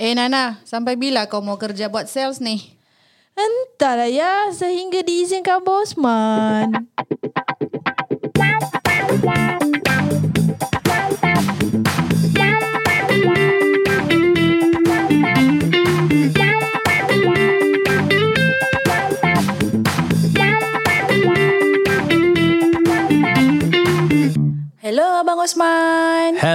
[0.00, 2.72] Eh Nana, sampai bila kau mau kerja buat sales ni?
[3.36, 6.72] Entahlah ya, sehingga diizinkan Bosman.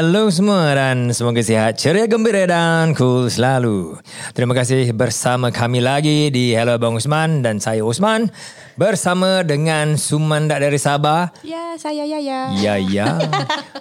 [0.06, 3.98] Hello semua dan semoga sihat, ceria, gembira dan cool selalu.
[4.38, 8.30] Terima kasih bersama kami lagi di Hello Abang Usman dan saya Usman
[8.78, 11.34] bersama dengan Sumandak dari Sabah.
[11.42, 12.54] Ya, saya Yaya.
[12.54, 13.18] Ya ya.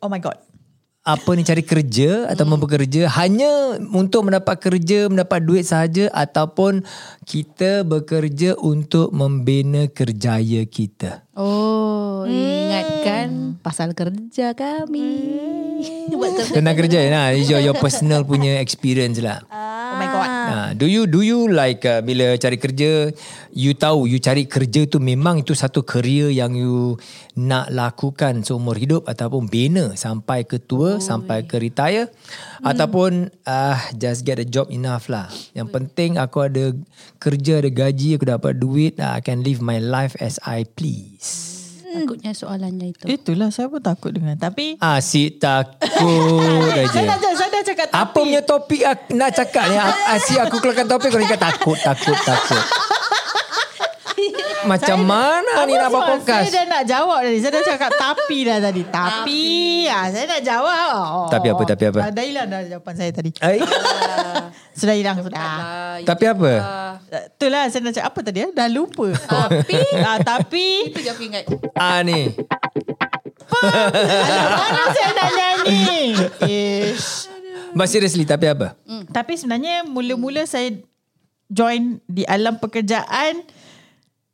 [0.00, 0.38] Oh my god.
[1.00, 2.60] apa ni cari kerja atau Hmm.
[2.60, 6.84] bekerja hanya untuk mendapat kerja, mendapat duit sahaja ataupun
[7.24, 11.24] kita bekerja untuk membina kerjaya kita.
[11.32, 15.08] Oh, ingatkan pasal kerja kami.
[16.12, 16.52] Kerja.
[16.52, 19.40] Tentang kerja nah, your, your personal punya experience lah.
[19.48, 19.79] Oh
[20.26, 23.12] Ha, do you do you like uh, bila cari kerja
[23.54, 26.98] you tahu you cari kerja tu memang itu satu career yang you
[27.38, 32.08] nak lakukan seumur hidup ataupun bina sampai ke tua sampai ke retire?
[32.60, 35.28] Ataupun uh, just get a job enough lah.
[35.52, 36.72] Yang penting aku ada
[37.20, 41.59] kerja ada gaji aku dapat duit uh, I can live my life as I please.
[41.90, 43.04] Takutnya soalannya itu.
[43.10, 44.38] Itulah saya pun takut dengan.
[44.38, 45.82] Tapi Asyik takut
[46.94, 47.18] saya aja.
[47.18, 48.80] dah, saya dah cakap Apa punya topik
[49.10, 49.76] nak cakap ni?
[50.14, 52.62] Asyik aku keluarkan topik kau kata takut, takut, takut.
[54.60, 56.46] Macam mana ni nak buat Saya podcast?
[56.50, 57.38] dah nak jawab tadi.
[57.38, 58.82] Saya dah cakap tapi dah tadi.
[59.00, 59.42] Tapi.
[59.86, 60.88] ah, saya nak jawab.
[60.92, 61.28] Oh.
[61.28, 62.00] Tapi apa, tapi apa?
[62.00, 63.30] Ah, Dah hilang dah jawapan saya tadi.
[63.38, 63.58] Ay,
[64.72, 65.36] Sudah hilang sudah.
[65.36, 66.52] Ah, tapi apa?
[67.32, 68.50] Itulah saya nak cakap apa tadi eh?
[68.50, 69.08] Dah lupa.
[69.16, 71.44] Tapi ah, tapi itu je aku ingat.
[71.74, 72.30] Ah ni.
[73.50, 75.94] mana saya nak nyanyi?
[76.44, 77.28] Ish.
[77.70, 78.74] But seriously, tapi apa?
[78.82, 79.06] Hmm.
[79.06, 80.74] Tapi sebenarnya mula-mula saya
[81.46, 83.42] join di alam pekerjaan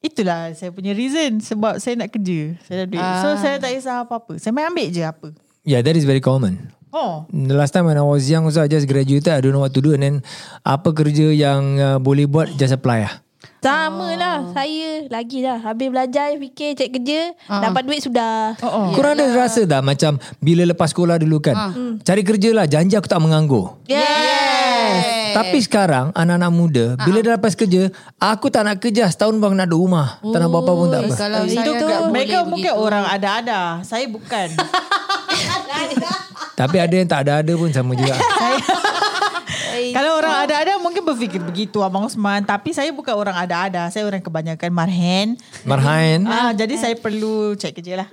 [0.06, 2.54] itulah saya punya reason sebab saya nak kerja.
[2.62, 3.02] Saya ada duit.
[3.02, 3.36] So Ah.
[3.36, 4.38] saya tak kisah apa-apa.
[4.38, 5.28] Saya main ambil je apa.
[5.62, 6.70] Yeah, that is very common.
[6.90, 7.26] Oh.
[7.28, 9.74] The last time when I was young also I just graduated I don't know what
[9.74, 10.16] to do and then
[10.62, 13.14] apa kerja yang uh, boleh buat just apply lah.
[13.58, 14.46] Sama lah.
[14.54, 15.58] Saya lagi lah.
[15.58, 17.34] Habis belajar, fikir, cek kerja.
[17.50, 18.54] Dapat duit sudah.
[18.62, 18.86] Oh, oh.
[18.94, 23.10] Korang ada rasa tak macam bila lepas sekolah dulu kan cari kerja lah janji aku
[23.10, 23.74] tak menganggur.
[23.90, 25.25] Yes.
[25.36, 29.68] Tapi sekarang anak-anak muda bila dah lepas kerja aku tak nak kerja setahun bang nak
[29.68, 30.16] duduk rumah.
[30.24, 31.12] Tak nak buat apa pun tak apa.
[31.12, 32.86] Kalau Itu tu mereka mungkin begitu.
[32.88, 33.60] orang ada-ada.
[33.84, 34.48] Saya bukan.
[36.60, 38.16] Tapi ada yang tak ada-ada pun sama juga.
[39.76, 42.40] Kalau orang ada-ada mungkin berfikir begitu Abang Osman.
[42.48, 43.92] Tapi saya bukan orang ada-ada.
[43.92, 45.36] Saya orang kebanyakan marhen.
[45.68, 46.24] Marhain.
[46.24, 48.08] Ah, jadi saya perlu cek kerja lah.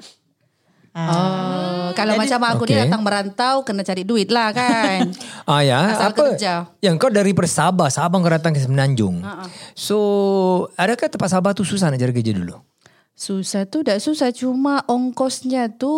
[0.94, 2.70] Oh, kalau macam aku Okay.
[2.70, 5.10] dia datang merantau kena cari duit lah kan.
[5.50, 6.24] Ah ya, Asal apa?
[6.32, 6.70] kerja.
[6.80, 9.26] Yang kau dari Sabah, Sabah kau datang ke Semenanjung.
[9.74, 9.98] So,
[10.74, 12.62] adakah tempat Sabah tu susah nak cari kerja dulu?
[13.14, 15.94] Susah tu tak susah cuma ongkosnya tu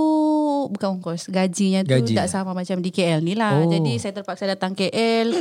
[0.68, 2.12] bukan ongkos gajinya tu Gaji.
[2.12, 3.56] tak sama macam di KL ni lah.
[3.56, 3.72] Oh.
[3.72, 5.32] Jadi saya terpaksa datang KL.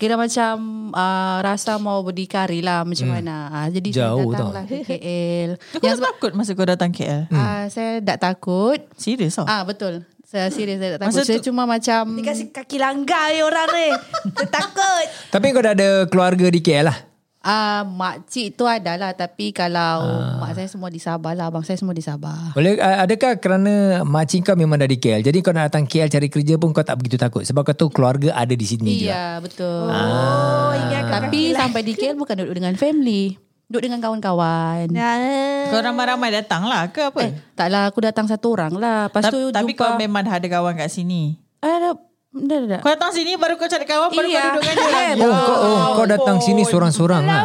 [0.00, 0.54] Kira macam
[0.96, 3.52] uh, rasa mau berdikari lah macam mana.
[3.52, 5.50] Uh, jadi Jauh saya datanglah ke KL.
[5.76, 7.28] Kau tak takut masa kau datang KL?
[7.28, 8.80] uh, saya tak takut.
[8.96, 9.44] Serius oh?
[9.44, 10.08] Ah betul.
[10.24, 11.26] Saya serius saya tak Masa takut.
[11.28, 13.88] Saya tu- cuma macam Dia kasi kaki langgar ni orang ni.
[14.32, 15.06] Dia takut.
[15.36, 16.96] Tapi kau dah ada keluarga di KL lah?
[17.40, 20.04] Ah, makcik tu adalah tapi kalau
[20.44, 22.52] mak saya semua di Sabah lah, abang saya semua di Sabah.
[22.52, 26.12] Boleh, ah, adakah kerana makcik kau memang dah di KL, jadi kau nak datang KL
[26.12, 27.40] cari kerja pun kau tak begitu takut?
[27.40, 29.08] Sebab kau tahu keluarga ada di sini juga.
[29.08, 29.88] Iya, betul.
[29.88, 33.40] Oh, ingat Tapi sampai di KL bukan duduk dengan family.
[33.70, 34.90] Duduk dengan kawan-kawan.
[34.90, 37.22] Nah, Kau ramai-ramai datang lah ke apa?
[37.24, 39.08] Eh, taklah aku datang satu orang lah.
[39.08, 39.80] Lepas tapi, tu tapi jumpa.
[39.80, 41.38] kau memang ada kawan kat sini.
[41.62, 41.94] Ada,
[42.30, 42.80] dah, dah, dah.
[42.80, 44.40] Kau datang sini baru kau cari kawan baru Iya.
[44.40, 44.86] kau duduk dengan
[45.18, 45.26] dia.
[45.26, 47.42] Oh, kau, oh, kau datang sini seorang-seorang lah.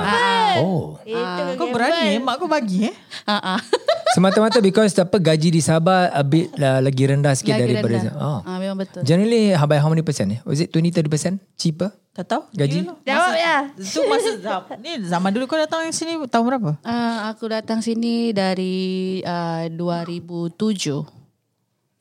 [0.62, 0.96] Oh.
[1.04, 2.22] itu Kau berani eh?
[2.22, 2.96] Mak kau bagi eh?
[3.28, 3.60] Ah, ah.
[4.16, 8.16] Semata-mata because apa gaji di Sabah a bit uh, lagi rendah sikit Lagi daripada rendah.
[8.16, 8.40] Oh.
[8.48, 9.04] Ah, memang betul.
[9.04, 10.40] Generally by how many percent eh?
[10.48, 11.92] Was it 20-30% cheaper?
[12.16, 12.42] Tak tahu.
[12.56, 12.88] Gaji?
[13.04, 13.58] Jawab ya.
[13.76, 14.32] Tu masa
[14.86, 16.80] ni zaman dulu kau datang sini tahun berapa?
[16.88, 21.15] Ah, aku datang sini dari uh, 2007.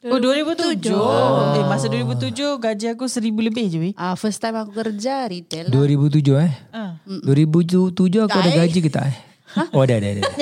[0.04, 0.92] Oh 2007.
[0.92, 1.56] Oh.
[1.56, 3.92] Eh masa 2007 gaji aku seribu lebih je weh.
[3.96, 5.72] Ah, first time aku kerja retail.
[5.72, 6.52] 2007 eh?
[6.76, 7.00] Ah.
[7.08, 9.16] 2007 aku ada gaji ke tak eh?
[9.72, 10.22] Oh ada ada ada.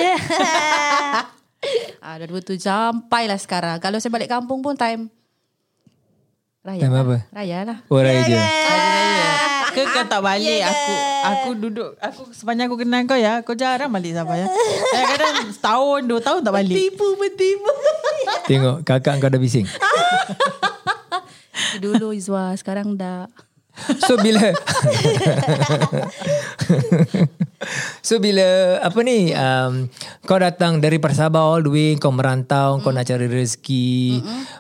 [2.03, 3.79] Ah, 2007 sampailah sekarang.
[3.79, 5.07] Kalau saya balik kampung pun time
[6.67, 6.83] raya.
[6.83, 7.03] Time lah.
[7.07, 7.17] apa?
[7.31, 7.79] Raya lah.
[7.87, 8.35] Oh raya je.
[9.73, 13.89] Ke kau tak balik aku aku duduk aku sepanjang aku kenal kau ya kau jarang
[13.89, 14.47] balik Sabah ya.
[14.93, 16.77] Kadang-kadang setahun dua tahun tak balik.
[16.77, 17.71] Tipu bertipu.
[18.49, 19.67] Tengok kakak kau dah bising.
[21.83, 23.27] Dulu Izwa, sekarang dah.
[24.05, 24.53] So bila
[28.07, 29.87] So bila apa ni um,
[30.27, 32.83] kau datang dari Sabah all the way kau merantau mm.
[32.83, 34.19] kau nak cari rezeki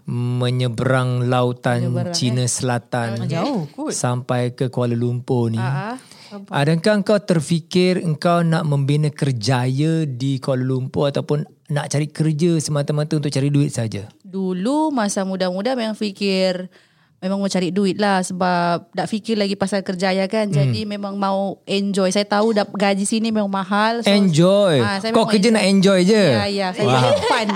[0.09, 3.91] menyeberang lautan menyeberang, Cina Selatan Jauh kot.
[3.91, 5.61] sampai ke Kuala Lumpur ni.
[5.61, 5.99] Ah,
[6.49, 13.21] Adakah kau terfikir engkau nak membina kerjaya di Kuala Lumpur ataupun nak cari kerja semata-mata
[13.21, 14.09] untuk cari duit saja?
[14.25, 16.73] Dulu masa muda-muda memang fikir
[17.23, 20.51] memang mau cari duit lah sebab tak fikir lagi pasal kerjaya kan.
[20.51, 20.59] Hmm.
[20.59, 22.11] Jadi memang mau enjoy.
[22.11, 24.03] Saya tahu dah gaji sini memang mahal.
[24.03, 24.83] So, Enjoy.
[24.83, 26.25] Ah, saya kau memang kerja nak enjoy je.
[26.35, 26.69] Ya, ya.
[26.75, 27.15] Saya Wow.
[27.23, 27.49] fun.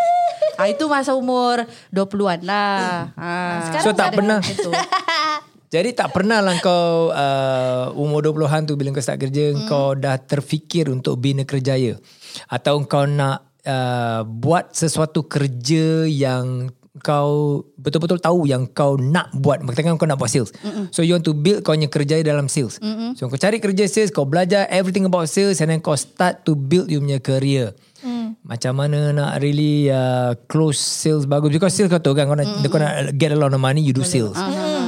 [0.58, 1.62] ah, itu masa umur
[1.94, 3.14] 20-an lah.
[3.14, 3.78] Ah.
[3.86, 4.74] So tak pernah Itu.
[5.74, 9.66] Jadi tak pernah lah kau uh, umur 20-an tu bila kau start kerja hmm.
[9.66, 11.98] kau dah terfikir untuk bina kerjaya
[12.46, 16.70] atau kau nak uh, buat sesuatu kerja yang
[17.02, 20.54] kau betul-betul tahu yang kau nak buat katakan kau nak buat sales.
[20.62, 20.94] Mm-mm.
[20.94, 22.78] so you want to build kau punya kerjaya dalam sales.
[22.78, 23.18] Mm-mm.
[23.18, 26.54] so kau cari kerja sales kau belajar everything about sales and then kau start to
[26.54, 27.74] build you punya career.
[28.04, 28.36] Mm.
[28.44, 31.48] macam mana nak really uh, close sales bagus?
[31.48, 33.96] Because sales kau tahu kan kau nak, kau nak get a lot of money you
[33.96, 34.36] do sales.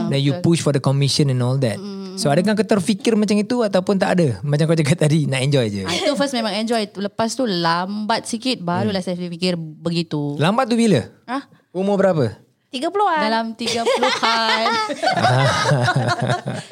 [0.06, 1.80] Then you push for the commission and all that.
[2.16, 4.40] So adakah kau terfikir macam itu ataupun tak ada?
[4.40, 5.82] Macam kau cakap tadi nak enjoy je.
[5.84, 6.88] Itu first memang enjoy.
[6.96, 10.36] Lepas tu lambat sikit barulah saya fikir begitu.
[10.36, 11.04] lambat tu bila?
[11.28, 11.44] Ah,
[11.76, 13.20] umur berapa 30-an.
[13.22, 14.66] dalam 30-an.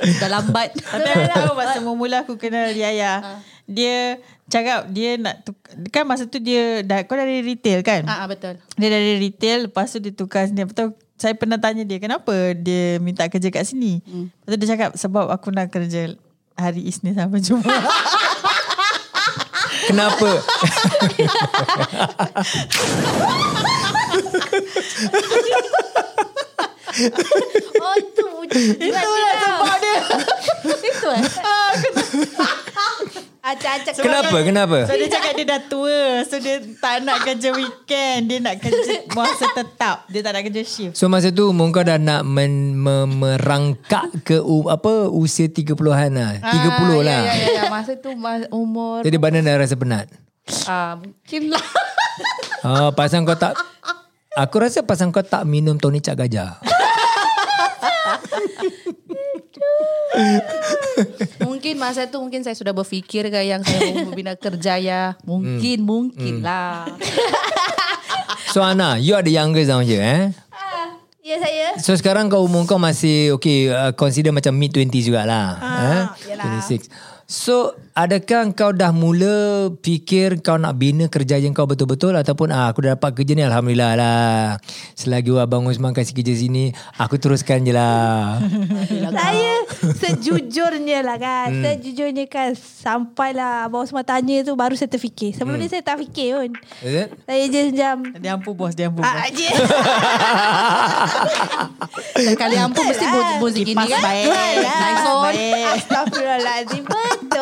[0.20, 0.68] Dah lambat.
[0.76, 3.40] Tapi aku tahu masa mula aku kenal Yaya.
[3.64, 5.56] Dia cakap dia nak tuk-
[5.88, 8.04] kan masa tu dia dah kau dari retail kan?
[8.04, 8.60] ah, ah, betul.
[8.74, 10.64] Dia dari retail lepas tu dia tukar sini.
[10.64, 10.84] Lepas tu
[11.14, 14.04] saya pernah tanya dia kenapa dia minta kerja kat sini.
[14.04, 14.28] Hmm.
[14.28, 16.12] Lepas tu dia cakap sebab aku nak kerja
[16.52, 17.80] hari Isnin sampai Jumaat.
[19.84, 20.30] kenapa
[27.76, 28.26] Oh itu
[28.78, 29.96] Itulah sebab dia
[30.80, 31.22] Itu eh.
[33.44, 38.20] Acak-acak kenapa kenapa So dia cakap dia dah tua So dia tak nak kerja weekend
[38.24, 41.82] Dia nak kerja masa tetap Dia tak nak kerja shift So masa tu umur kau
[41.82, 45.76] dah nak men, me, merangkak ke u, apa usia 30-an
[46.14, 46.32] lah.
[46.40, 47.20] 30 Ah, lah.
[47.20, 47.62] Ya, ya, ya.
[47.68, 50.08] Masa tu mas, umur Jadi badan dah rasa penat.
[50.64, 51.64] ah, mungkin lah.
[52.62, 53.52] Oh, pasal kau tak
[54.34, 56.58] Aku rasa pasal kau tak minum tonic cap gajah.
[61.42, 65.14] mungkin masa tu mungkin saya sudah berfikir kan yang saya mau membina kerjaya.
[65.22, 65.86] Mungkin, Hmm.
[65.86, 66.86] mungkin lah.
[68.50, 70.24] So Ana, you are the youngest down here eh?
[71.24, 75.56] Ya saya So sekarang kau umur kau masih okay, uh, consider macam mid 20 jugalah.
[75.56, 76.02] Ah, eh?
[76.34, 76.60] yalah.
[76.62, 76.90] 26.
[77.24, 82.68] So adakah kau dah mula fikir kau nak bina kerja yang kau betul-betul ataupun ah,
[82.68, 84.60] aku dah dapat kerja ni Alhamdulillah lah.
[84.92, 88.44] Selagi Abang Osman kasih kerja sini, aku teruskan je lah.
[89.16, 89.53] Saya
[90.00, 91.62] sejujurnya lah kan hmm.
[91.62, 96.34] Sejujurnya kan Sampailah Abang Osman tanya tu Baru saya terfikir Sebelum ni saya tak fikir
[96.34, 96.50] pun
[96.80, 97.08] Is it?
[97.20, 99.48] Saya je macam Dia ampu bos Dia ampu bos Ah, je.
[102.34, 103.38] Kali ampun mesti Betul lah.
[103.38, 104.02] muzik ini Kipas kan.
[104.02, 104.26] baik.
[104.60, 105.22] Nice on.
[105.24, 105.64] Baik.
[105.74, 107.33] Astagfirullahaladzim Betul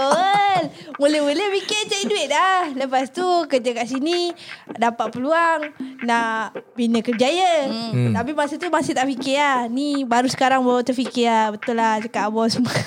[1.02, 4.30] Mula-mula fikir cari duit dah Lepas tu kerja kat sini
[4.70, 5.74] Dapat peluang
[6.06, 8.14] Nak bina kerjaya hmm.
[8.14, 11.98] Tapi masa tu masih tak fikir lah Ni baru sekarang baru terfikir lah Betul lah
[11.98, 12.70] cakap abang semua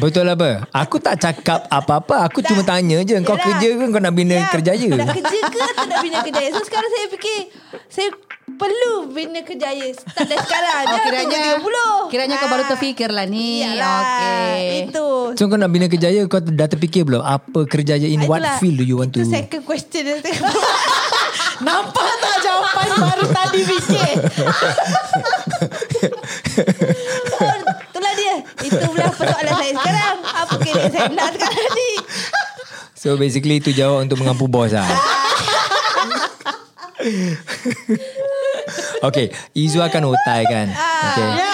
[0.00, 0.64] Betul apa?
[0.72, 2.24] Aku tak cakap apa-apa.
[2.24, 3.20] Aku cuma tanya je.
[3.20, 3.44] Kau Yalah.
[3.52, 4.90] kerja ke kau nak bina Ya, kerjaya?
[4.96, 7.38] Nak kerja ke atau nak bina kerjaya So sekarang saya fikir
[7.92, 8.08] Saya
[8.52, 10.82] perlu bina kerjaya start dari sekarang.
[10.90, 12.08] Oh, kiranya tunggu 30.
[12.08, 12.68] kiranya kau baru Ah.
[12.68, 13.60] terfikir lah ni.
[13.60, 14.60] Iyalah, Okey.
[14.84, 15.06] Itu.
[15.32, 18.76] So kau nak bina kerjaya Kau dah terfikir belum Apa kerjaya in what Itulah, field
[18.76, 20.02] do you want to Itu second question.
[21.60, 24.10] Nampak tak jawapan baru tadi fikir?
[27.86, 28.34] Itulah dia.
[28.60, 30.16] Itulah persoalan saya sekarang.
[30.24, 31.90] Apa kena saya nak sekarang ni?
[32.92, 34.84] So basically itu jawab untuk mengampu bos lah
[39.00, 41.50] Okay Izwa kan otai kan Okay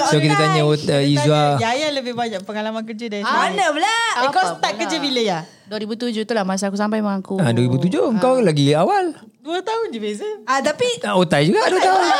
[0.00, 0.08] kau.
[0.08, 3.94] So kita tanya uh, Izwa Yaya lebih banyak pengalaman kerja dari Mana pula?
[4.24, 4.80] Eh, kau start pula?
[4.80, 5.40] kerja bila ya?
[5.68, 7.38] 2007 tu lah masa aku sampai mengaku.
[7.38, 10.28] ah, 2007 Kau lagi awal Dua tahun je beza.
[10.44, 12.00] Ah, tapi ah, Otai juga Dua tahun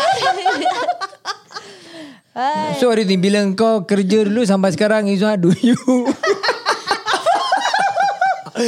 [2.81, 5.77] So hari ni Bila kau kerja dulu Sampai sekarang Izwa do you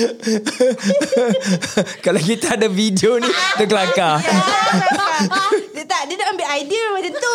[2.04, 4.18] Kalau kita ada video ni Terkelakar
[5.72, 7.30] dia tak dia nak ambil idea macam tu.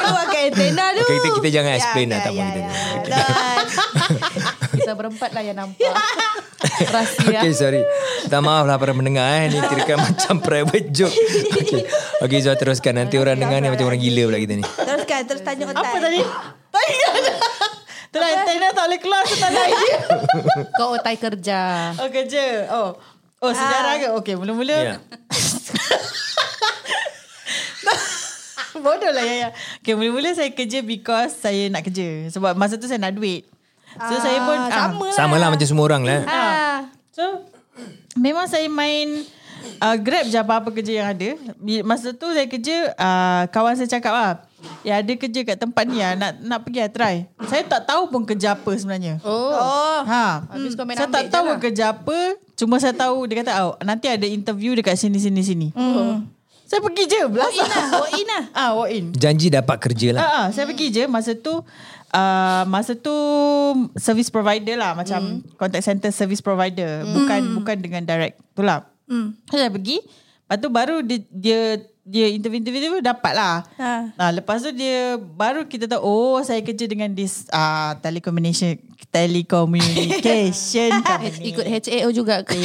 [0.00, 1.00] Keluarkan antena tu.
[1.02, 2.60] Okay, kita- kita jangan explain lah, tak apa kita.
[4.70, 5.90] Kita berempat lah yang nampak.
[6.80, 7.28] Rahsia.
[7.30, 7.80] Okay sorry
[8.22, 9.48] Minta maaf lah para pendengar eh.
[9.48, 11.12] Ni kira macam private joke
[11.54, 11.82] Okay,
[12.20, 15.40] okay Zul teruskan Nanti orang dengar ni Macam orang gila pula kita ni teruskan terus
[15.40, 15.82] tanya otak.
[15.82, 16.20] Apa tadi?
[16.70, 16.94] Tadi
[18.10, 19.98] Itulah antena tak boleh keluar so tak ada idea.
[20.74, 21.60] Kau otai kerja.
[21.96, 22.44] Oh kerja.
[22.68, 22.90] Oh.
[23.38, 24.08] Oh sejarah ke?
[24.18, 24.74] Okay mula-mula.
[24.74, 24.96] Ya.
[28.80, 29.48] Bodoh lah Yaya.
[29.78, 32.26] Okay mula-mula saya kerja because saya nak kerja.
[32.30, 33.46] Sebab masa tu saya nak duit.
[33.90, 34.58] So saya pun.
[34.58, 35.14] ah, sama lah.
[35.14, 36.78] Sama lah macam semua orang lah Ah.
[37.10, 37.46] So
[38.16, 39.22] memang saya main
[39.78, 41.30] uh, Grab je apa-apa kerja yang ada.
[41.82, 44.32] Masa tu saya kerja uh, kawan saya cakap lah.
[44.80, 47.16] Ya ada kerja kat tempat ni lah, nak nak pergi lah try.
[47.44, 49.20] Saya tak tahu pun kerja apa sebenarnya.
[49.20, 49.52] Oh.
[49.52, 50.00] Oh.
[50.02, 50.48] Ha.
[50.48, 51.58] Habis saya tak tahu lah.
[51.60, 52.18] kerja apa.
[52.54, 55.68] Cuma saya tahu dia kata oh, nanti ada interview dekat sini sini sini.
[55.72, 56.28] Hmm.
[56.64, 58.44] Saya pergi je Walk in lah, walk in lah.
[58.58, 59.04] Ah, walk in.
[59.10, 61.66] Janji dapat kerja lah Ah, ah, saya pergi je masa tu
[62.14, 63.10] uh, masa tu
[63.98, 65.42] service provider lah macam Hmm.
[65.58, 68.86] contact center service provider bukan bukan dengan direct tu lah.
[69.10, 69.34] Hmm.
[69.50, 69.98] Saya pergi
[70.46, 71.60] lepas tu baru dia dia
[72.10, 73.62] dia interview-interview dapat lah.
[73.78, 74.10] Ha.
[74.18, 78.82] Nah, lepas tu dia baru kita tahu oh saya kerja dengan this uh, telecommunication
[79.14, 81.54] telecommunication company.
[81.54, 82.58] Ikut HAO juga ke?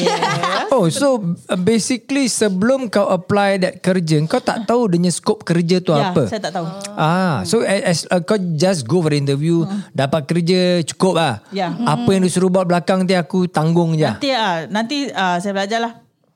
[0.74, 5.80] Oh so uh, basically Sebelum kau apply that kerja Kau tak tahu Dia scope kerja
[5.80, 6.66] tu ya, apa saya tak tahu.
[6.98, 11.34] Ah, so as, uh, kau just go for interview, dapat kerja cukup lah.
[11.54, 11.72] Ya.
[11.72, 14.10] Apa yang disuruh buat belakang tu aku tanggung je.
[14.10, 15.94] Nanti ah nanti uh, saya belajar lah.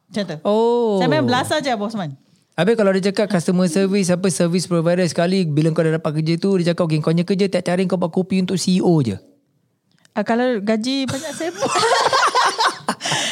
[0.09, 0.35] Macam tu.
[0.45, 0.97] Oh.
[0.97, 2.28] Saya main belajar je Bosman.
[2.59, 6.35] Habis kalau dia cakap customer service apa service provider sekali bila kau dah dapat kerja
[6.35, 9.15] tu dia cakap okay kau punya kerja tiap hari kau buat kopi untuk CEO je.
[10.11, 11.71] Uh, kalau gaji banyak saya pun.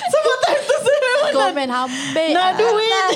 [0.08, 2.32] Semua time tu saya memang Kau main hambik.
[2.34, 3.12] nak duit.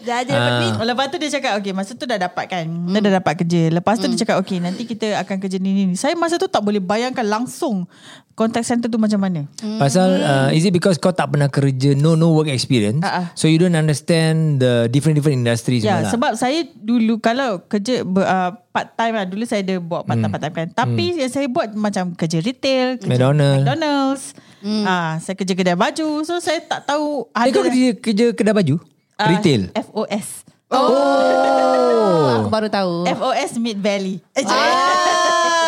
[0.00, 0.72] Dah ada dapat duit.
[0.80, 2.66] Lepas tu dia cakap okay masa tu dah dapat kan.
[2.66, 3.62] Dia dah dapat kerja.
[3.68, 5.82] Lepas tu dia cakap okay nanti kita akan kerja ni ni.
[5.88, 5.94] ni.
[5.94, 7.84] Saya masa tu tak boleh bayangkan langsung
[8.32, 9.44] contact center tu macam mana.
[9.76, 13.28] Pasal uh, is it because kau tak pernah kerja no no work experience ah.
[13.36, 16.08] so you don't understand the different different industries Ya, lah.
[16.08, 20.16] sebab saya dulu kalau kerja ber, uh, part time lah dulu saya ada buat part
[20.16, 20.68] time part time kan.
[20.72, 23.60] Tapi yang saya buat macam kerja retail, kerja McDonald.
[23.60, 24.24] McDonald's.
[24.82, 26.20] Ah, saya kerja kedai baju.
[26.22, 28.76] So saya tak tahu Eh, kau kerja, kerja kedai baju?
[29.16, 29.72] ah, Retail?
[29.72, 30.28] FOS.
[30.70, 32.40] Oh.
[32.40, 33.04] Aku baru tahu.
[33.04, 34.22] FOS Mid Valley.
[34.32, 34.44] Eh,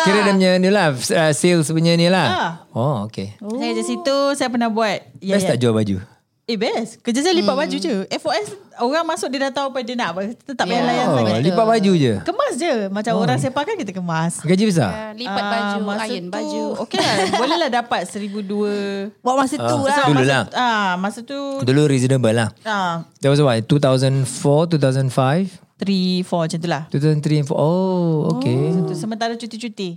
[0.03, 2.27] Kira dia punya ni lah uh, sales punya ni lah.
[2.27, 2.51] Ah.
[2.71, 3.39] Oh okay.
[3.39, 4.99] Saya di situ saya pernah buat.
[5.19, 6.03] Best tak jual baju?
[6.43, 6.99] Eh best.
[6.99, 8.03] Kerja saya lipat baju je.
[8.11, 10.27] FOS orang masuk dia dah tahu apa dia nak apa.
[10.29, 10.83] Kita tak payah Ya.
[10.83, 11.39] layan Oh, sangat.
[11.39, 12.13] lipat baju je.
[12.19, 12.73] Kemas je.
[12.89, 14.43] Macam orang sepakan kita kemas.
[14.43, 14.91] Gaji besar?
[14.91, 16.63] Ah, Lipat baju, masa iron tu, baju.
[16.83, 17.15] Okay lah.
[17.39, 19.07] Boleh lah dapat seribu dua.
[19.19, 20.05] Buat masa tu Ah, lah.
[20.05, 20.43] Dulu masa, lah.
[20.51, 22.51] Ah, masa tu Dulu reasonable lah.
[22.61, 23.63] ah, That was what?
[23.63, 24.27] 2004,
[24.67, 25.47] 2005,
[25.79, 26.83] three, four macam tu lah.
[26.89, 27.55] 2003 and 4.
[27.55, 28.83] Oh, okay.
[28.83, 29.95] Tu sementara cuti-cuti.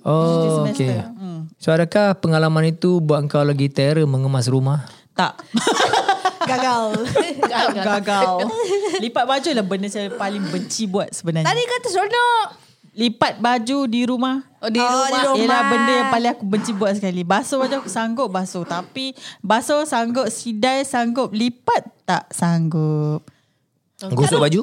[0.00, 0.88] Oh, semester.
[0.88, 1.04] okay.
[1.14, 1.52] Hmm.
[1.56, 4.88] So adakah pengalaman itu buat kau lagi terror mengemas rumah?
[5.16, 5.32] Tak.
[6.50, 6.84] Gagal.
[7.72, 8.32] Gagal.
[9.00, 11.48] Lipat baju lah benda saya paling benci buat sebenarnya.
[11.48, 12.46] Tadi kata seronok.
[12.96, 14.40] Lipat baju di rumah.
[14.60, 15.08] Oh, di Oh, rumah.
[15.08, 15.36] di rumah.
[15.36, 17.24] Ialah benda yang paling aku benci buat sekali.
[17.24, 18.62] Basuh baju aku sanggup basuh.
[18.62, 23.24] Tapi basuh sanggup, sidai sanggup, lipat tak sanggup.
[23.98, 24.60] Gosok baju?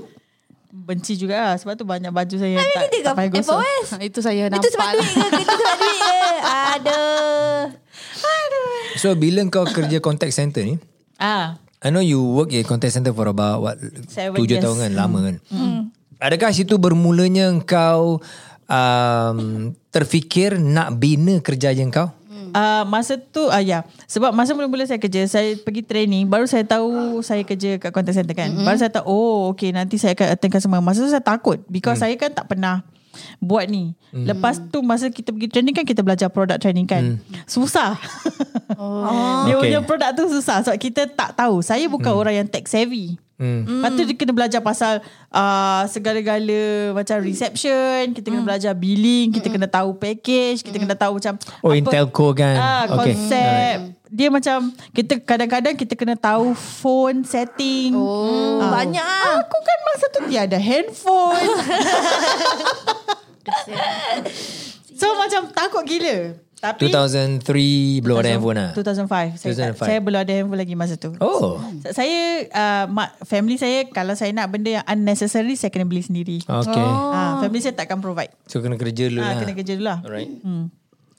[0.70, 1.56] Benci juga lah.
[1.58, 3.58] Sebab tu banyak baju saya yang tak, tak payah gosok.
[4.02, 4.66] Itu saya nampak.
[4.66, 5.42] Itu sebab duit ke?
[5.42, 6.18] Itu sebab duit ke?
[6.74, 7.83] Aduh.
[8.98, 10.78] So bila kau kerja contact center ni,
[11.18, 13.76] Ah, I know you work in contact center for about what
[14.08, 14.64] Seven tujuh years.
[14.64, 15.36] tahun kan, lama kan.
[16.24, 18.24] Adakah situ bermulanya kau
[18.72, 19.40] um,
[19.92, 22.16] terfikir nak bina kerjaya kau?
[22.54, 26.62] Uh, masa tu uh, ya sebab masa mula-mula saya kerja saya pergi training baru saya
[26.62, 28.54] tahu saya kerja kat contact center kan.
[28.54, 28.68] Mm-hmm.
[28.70, 30.78] Baru saya tahu oh okay nanti saya akan attend customer.
[30.78, 32.04] Masa tu saya takut because mm.
[32.06, 32.86] saya kan tak pernah
[33.40, 33.94] buat ni.
[34.12, 34.26] Mm.
[34.30, 37.18] Lepas tu masa kita pergi training kan kita belajar product training kan.
[37.18, 37.46] Mm.
[37.46, 37.98] Susah.
[38.78, 39.44] Oh.
[39.48, 39.70] Dia Okay.
[39.70, 41.62] punya produk tu susah sebab kita tak tahu.
[41.62, 42.20] Saya bukan mm.
[42.20, 43.18] orang yang tech savvy.
[43.34, 43.66] Hmm.
[43.66, 45.02] Lepas tu dia kena belajar pasal
[45.34, 51.18] uh, segala-gala macam reception, kita kena belajar billing, kita kena tahu package, kita kena tahu
[51.18, 51.34] macam
[51.66, 52.56] Oh, in telco kan.
[52.56, 53.18] Ah, Okay.
[53.18, 53.78] konsep.
[54.14, 57.98] Dia macam kita kadang-kadang kita kena tahu phone setting.
[57.98, 59.42] Oh, banyak ah.
[59.42, 61.50] Aku kan masa tu tiada handphone.
[65.00, 66.38] so macam takut gila.
[66.64, 68.72] Tapi 2003 belum ada handphone lah.
[68.72, 69.36] 2005.
[69.36, 69.84] Saya, 2005.
[69.84, 71.12] saya belum ada handphone lagi masa tu.
[71.20, 71.60] Oh.
[71.92, 76.40] Saya uh, mak family saya kalau saya nak benda yang unnecessary saya kena beli sendiri.
[76.40, 76.80] Okay.
[76.80, 77.12] Oh.
[77.12, 78.32] Uh, family saya takkan provide.
[78.48, 79.44] So kena kerja dulu Ah, lah.
[79.44, 80.00] kena kerja dulu lah.
[80.08, 80.32] Alright.
[80.40, 80.72] Hmm.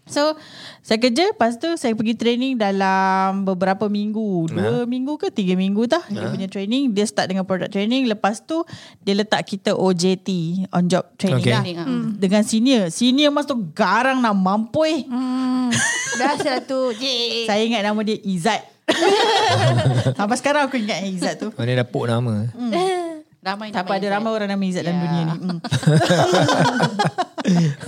[0.04, 0.37] So
[0.80, 5.84] saya kerja Lepas tu saya pergi training Dalam beberapa minggu Dua minggu ke Tiga minggu
[5.84, 8.68] tah Dia punya training Dia start dengan product training Lepas tu
[9.00, 10.28] Dia letak kita OJT
[10.70, 11.50] On job training Okay.
[11.50, 11.88] lah ah.
[11.88, 12.16] hmm.
[12.16, 15.73] Dengan senior Senior mas tu garang nak mampui Hmm.
[16.20, 16.92] Biasa tu.
[17.49, 18.61] Saya ingat nama dia Izzat
[20.18, 22.44] Sampai sekarang aku ingat Izzat tu Oh, dia dah pok nama.
[23.44, 25.02] Ramai Tak apa ada ramai orang nama Izzat dalam Ya.
[25.04, 25.58] dunia ni hmm.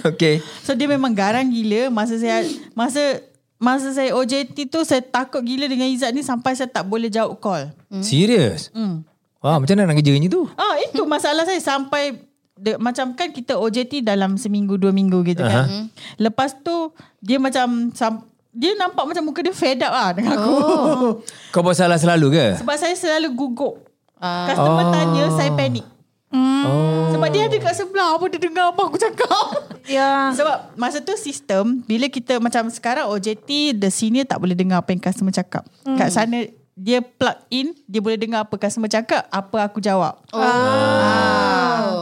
[0.11, 0.45] okay.
[0.61, 3.25] So dia memang garang gila Masa saya Masa
[3.57, 7.41] Masa saya OJT tu Saya takut gila dengan Izzat ni Sampai saya tak boleh jawab
[7.41, 8.69] call Serius?
[8.71, 9.01] hmm.
[9.41, 10.43] Wah, macam mana nak kerja macam tu?
[10.55, 12.21] Ah itu masalah saya Sampai
[12.53, 15.81] de, Macam kan kita OJT Dalam seminggu dua minggu gitu kan Aha.
[16.19, 18.21] Lepas tu Dia macam sam,
[18.51, 21.13] Dia nampak macam muka dia fed up lah Dengan aku oh.
[21.55, 22.47] Kau buat salah selalu ke?
[22.61, 23.86] Sebab saya selalu gugup
[24.17, 24.49] Ah.
[24.49, 24.93] Customer Oh.
[24.93, 25.87] tanya Saya panik
[26.35, 27.15] Oh.
[27.15, 29.47] Sebab dia ada kat sebelah Apa dia dengar apa aku cakap
[29.87, 30.35] Ya.
[30.35, 34.91] Sebab masa tu sistem Bila kita macam sekarang OJT The senior tak boleh dengar Apa
[34.91, 35.95] yang customer cakap hmm.
[35.95, 36.43] Kat sana
[36.75, 40.43] Dia plug in Dia boleh dengar apa customer cakap Apa aku jawab Oh.
[40.43, 41.97] oh.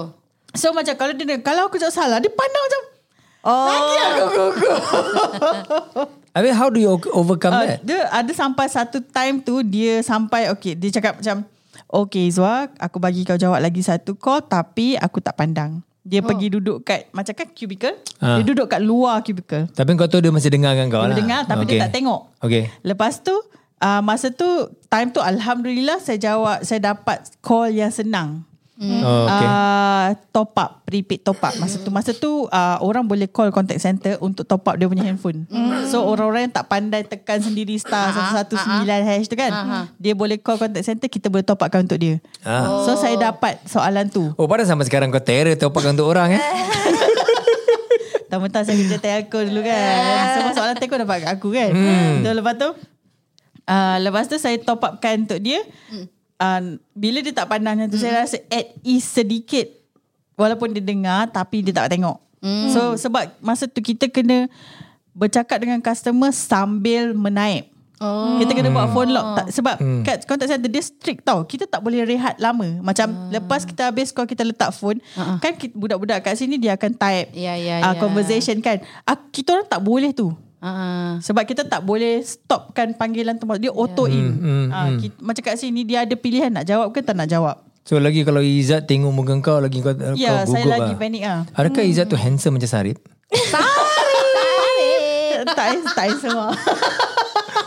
[0.57, 2.83] So macam kalau dia Kalau aku jawab salah Dia pandang macam
[3.45, 3.69] Oh.
[3.69, 4.75] Lagi aku gugup
[6.33, 7.85] Habis how do you overcome uh, that?
[7.85, 11.45] Dia ada sampai satu time tu Dia sampai Okay Dia cakap macam
[11.95, 16.27] Okay Izwa Aku bagi kau jawab lagi satu call Tapi aku tak pandang Dia oh.
[16.27, 18.41] pergi duduk kat Macam kan cubicle Ah.
[18.41, 21.17] Dia duduk kat luar cubicle Tapi kau tahu dia masih dengarkan kau Dia lah.
[21.17, 21.71] dengar Tapi okay.
[21.71, 22.63] dia tak tengok Okay.
[22.83, 23.35] Lepas tu
[23.79, 24.49] uh, Masa tu
[24.89, 28.43] Time tu Alhamdulillah Saya jawab Saya dapat call yang senang
[28.85, 29.49] Oh, okay.
[29.49, 31.55] uh, Top up Prepaid top up.
[31.57, 35.05] Masa tu Masa tu uh, Orang boleh call contact center Untuk top up dia punya
[35.09, 35.49] handphone.
[35.89, 39.53] So orang-orang yang tak pandai Tekan sendiri Star 119 hash tu kan
[39.97, 42.21] Dia boleh call contact center Kita boleh top upkan untuk dia.
[42.45, 42.85] Ah.
[42.85, 44.33] So saya dapat soalan tu.
[44.37, 46.43] Oh, pada sampai sekarang kau terror topakkan untuk orang eh?
[48.35, 49.95] Tamu-tamu saya kerja telco dulu kan.
[50.35, 51.71] Semua soalan telco dapat kat aku kan.
[51.71, 52.27] Hmm.
[52.27, 52.69] so, Lepas tu?
[53.65, 55.63] Uh, Lepas tu saya top upkan untuk dia
[56.37, 59.67] uh, Bila dia tak pandang macam tu Saya rasa at ease sedikit.
[60.35, 62.19] Walaupun dia dengar Tapi dia tak tengok.
[62.71, 64.51] So sebab masa tu kita kena
[65.11, 68.43] Bercakap dengan customer Sambil menaip Oh.
[68.43, 69.27] kita kena buat phone lock.
[69.39, 71.47] Tak, Sebab kat contact center Dia strict tau.
[71.47, 72.83] Kita tak boleh rehat lama.
[72.83, 75.39] Macam lepas kita habis Kalau kita letak phone Ah.
[75.39, 78.01] Kan kita, budak-budak kat sini Dia akan type Ya, ya, ah, ya.
[78.03, 78.83] Conversation kan?
[79.07, 81.21] Ah, Kita orang tak boleh tu Ah.
[81.21, 85.61] sebab kita tak boleh stopkan panggilan tu Dia auto in hmm, Ah, kita, Macam kat
[85.61, 89.13] sini Dia ada pilihan nak jawab ke tak nak jawab So lagi kalau Izzat tengok
[89.13, 90.97] muka kau lagi kau, Ya kau saya gugup lagi lah.
[90.97, 91.41] panik ah.
[91.53, 92.97] Adakah Izzat tu handsome macam Sarip?
[95.53, 96.57] tak tak semua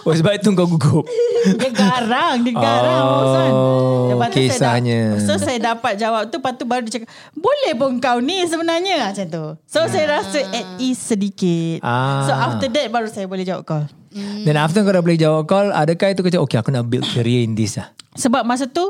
[0.07, 1.03] Oh sebab itu kau gugup.
[1.59, 3.51] Dia garang Dia garang Oh, bosan.
[4.09, 4.99] Lepas tu kisahnya.
[5.11, 8.17] saya dah, So saya dapat jawab tu Lepas tu baru dia cakap Boleh pun kau
[8.17, 12.23] ni sebenarnya Macam tu So saya rasa at ease sedikit Ah.
[12.23, 13.83] So after that Baru saya boleh jawab call
[14.43, 17.05] Dan after kau dah boleh jawab call, adakah itu kau cakap, okay aku nak build
[17.05, 17.91] career in this lah.
[18.13, 18.87] Sebab masa tu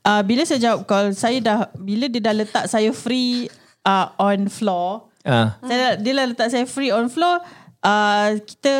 [0.00, 3.50] uh, Bila saya jawab call Saya dah Bila dia dah letak saya free
[3.82, 5.60] uh, On floor Ah.
[5.60, 7.44] saya, Dia dah letak saya free on floor
[7.84, 8.74] uh, Kita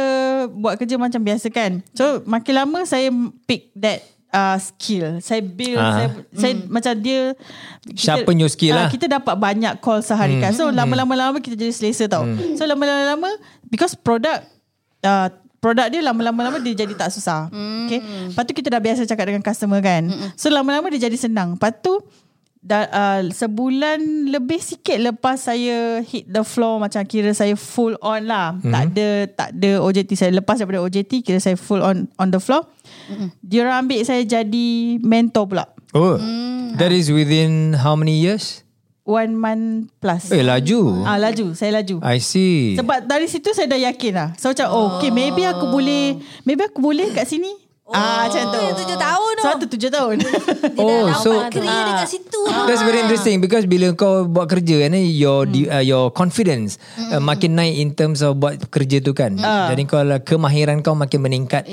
[0.53, 3.09] Buat kerja macam biasa kan So makin lama Saya
[3.45, 5.93] pick that uh, Skill Saya build Ah.
[5.97, 7.35] Saya, saya macam dia
[7.97, 8.89] Sharpen your skill ah, lah.
[8.93, 12.25] Kita dapat banyak call sehari kan So lama-lama-lama Kita jadi selesa tau
[12.57, 13.29] So lama-lama
[13.69, 14.45] Because product
[15.05, 15.29] uh,
[15.61, 17.53] Produk dia lama-lama dia jadi tak susah.
[17.53, 18.01] Okay.
[18.33, 20.09] Lepas tu kita dah biasa cakap dengan customer kan.
[20.33, 21.61] So lama-lama dia jadi senang.
[21.61, 22.01] Lepas tu
[22.61, 28.29] dah, uh, sebulan lebih sikit lepas saya hit the floor macam kira saya full on
[28.29, 28.57] lah.
[28.61, 32.41] Tak ada tak ada OJT saya lepas daripada OJT kira saya full on on the
[32.41, 32.69] floor.
[33.41, 35.65] Dia orang ambil saya jadi mentor pula.
[35.91, 36.21] Oh,
[36.79, 38.63] that is within how many years?
[39.11, 40.31] one month plus.
[40.31, 41.03] Eh laju.
[41.03, 41.99] Ah laju, saya laju.
[42.07, 42.79] I see.
[42.79, 44.29] Sebab dari situ saya dah yakin lah.
[44.39, 47.51] So macam oh, okay maybe aku boleh maybe aku boleh kat sini.
[47.95, 48.61] Ah macam tu.
[48.61, 49.45] Dia tujuh tahun tu.
[49.45, 50.17] Satu tujuh tahun.
[50.81, 52.41] Oh, so Kerja dekat situ.
[52.65, 56.81] That's very interesting because bila kau buat kerja kan your di, uh, your confidence
[57.13, 59.37] uh, makin naik in terms of buat kerja tu kan.
[59.37, 61.69] Jadi kau lah, kemahiran kau makin meningkat.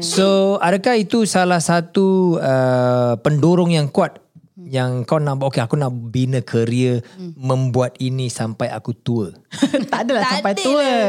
[0.00, 4.23] So adakah itu salah satu uh, pendorong yang kuat
[4.74, 6.98] yang kau nak okay aku nak bina career
[7.38, 9.30] membuat ini sampai aku tua.
[9.90, 10.82] tak adalah Tak sampai ada tua.
[10.82, 11.06] lah,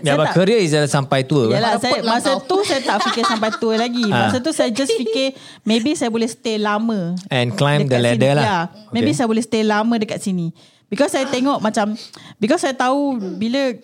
[0.00, 1.52] Ya, but career is sampai tua.
[1.52, 1.60] kan?
[1.60, 4.08] Yalah, saya, lah masa tu saya tak fikir sampai tua lagi.
[4.14, 4.30] Ah.
[4.30, 5.36] Masa tu saya just fikir
[5.66, 7.12] maybe saya boleh stay lama.
[7.28, 8.38] And climb the ladder sini.
[8.40, 8.44] lah.
[8.46, 9.18] Yeah, maybe Okay.
[9.20, 10.54] saya boleh stay lama dekat sini.
[10.88, 11.98] Because saya tengok macam
[12.38, 13.74] because saya tahu bila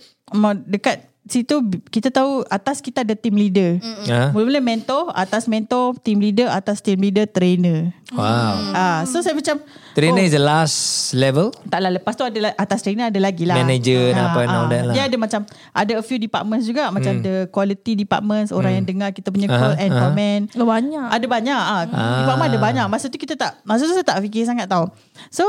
[0.63, 3.79] dekat situ kita tahu atas kita ada team leader.
[4.11, 4.35] Ha?
[4.35, 7.95] Mula-mula mentor, atas mentor, team leader, atas team leader, trainer.
[8.11, 8.75] Wow.
[8.75, 9.63] Ah, so saya macam
[9.95, 10.79] Trainer oh, is the last
[11.15, 11.55] level.
[11.67, 13.59] Taklah lepas tu ada atas trainer ada lagi lah.
[13.63, 14.71] Manager dan Ah, apa and all ah.
[14.71, 14.95] that lah.
[14.95, 15.41] Dia ada macam
[15.71, 19.75] ada a few departments juga macam the quality departments orang yang dengar kita punya call
[19.75, 20.01] Aha, and aha.
[20.03, 20.43] comment.
[20.59, 21.07] Oh, banyak.
[21.11, 21.83] Ada banyak ah.
[22.23, 22.87] Department ada banyak.
[22.91, 24.91] Masa tu kita tak masa tu saya tak fikir sangat tau.
[25.31, 25.47] So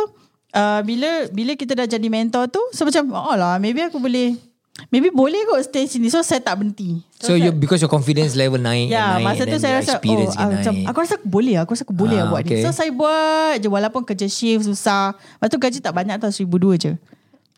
[0.56, 4.36] uh, bila bila kita dah jadi mentor tu so macam oh lah maybe aku boleh
[4.89, 6.10] maybe boleh kot stay sini.
[6.10, 7.04] So saya tak berhenti.
[7.22, 10.02] So you because your confidence level naik Ya, and naik masa tu then saya rasa
[10.02, 10.88] oh, ah, macam naik.
[10.89, 12.58] aku rasa aku boleh, aku rasa aku boleh Ah, lah buat okay.
[12.58, 12.65] ni.
[12.65, 15.13] So saya buat je walaupun kerja shift susah.
[15.13, 16.96] Lepas tu gaji tak banyak tau seribu dua je.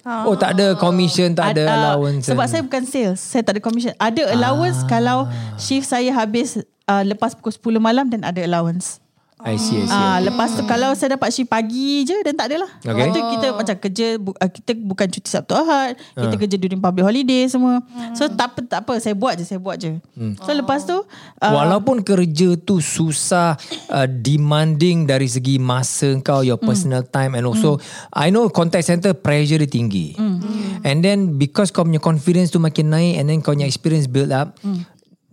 [0.03, 2.27] Oh tak ada commission, tak ada Ad- ah, allowance.
[2.27, 3.95] Sebab saya bukan sales, saya tak ada commission.
[3.95, 6.59] Ada allowance kalau shift saya habis
[6.91, 8.99] uh, lepas pukul 10 malam dan ada allowance.
[9.43, 9.91] I see, I see.
[9.91, 12.69] Ah, lepas tu kalau saya dapat shift pagi je dan tak adalah.
[12.77, 12.89] Okay.
[12.89, 16.79] Lepas tu kita macam kerja bu- ah, kita bukan cuti Sabtu Ahad, kita kerja during
[16.79, 17.83] public holiday semua.
[18.13, 19.99] So tak apa tak apa saya buat je, saya buat je.
[20.39, 26.55] So lepas tu uh, Walaupun kerja tu susah uh, demanding dari segi masa kau your
[26.55, 26.69] Hmm.
[26.69, 27.75] personal time and also
[28.09, 30.15] I know contact center pressure dia tinggi.
[30.15, 30.39] Hmm.
[30.81, 34.31] And then because kau punya confidence tu makin naik and then kau punya experience build
[34.31, 34.87] up Hmm.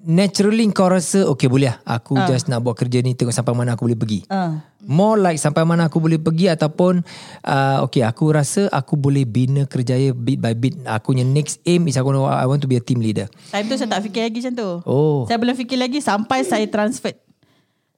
[0.04, 3.76] Naturally kau rasa okay boleh lah aku just nak buat kerja ni tengok sampai mana
[3.76, 4.20] aku boleh pergi.
[4.32, 4.64] Ah.
[4.80, 7.04] More like sampai mana aku boleh pergi ataupun
[7.44, 10.80] uh, okay aku rasa aku boleh bina kerjaya bit by bit.
[10.88, 13.28] Aku punya next aim is aku I want to be a team leader.
[13.52, 14.70] time tu saya tak fikir lagi macam tu.
[14.88, 15.28] Oh.
[15.28, 17.12] Saya belum fikir lagi sampai saya transfer.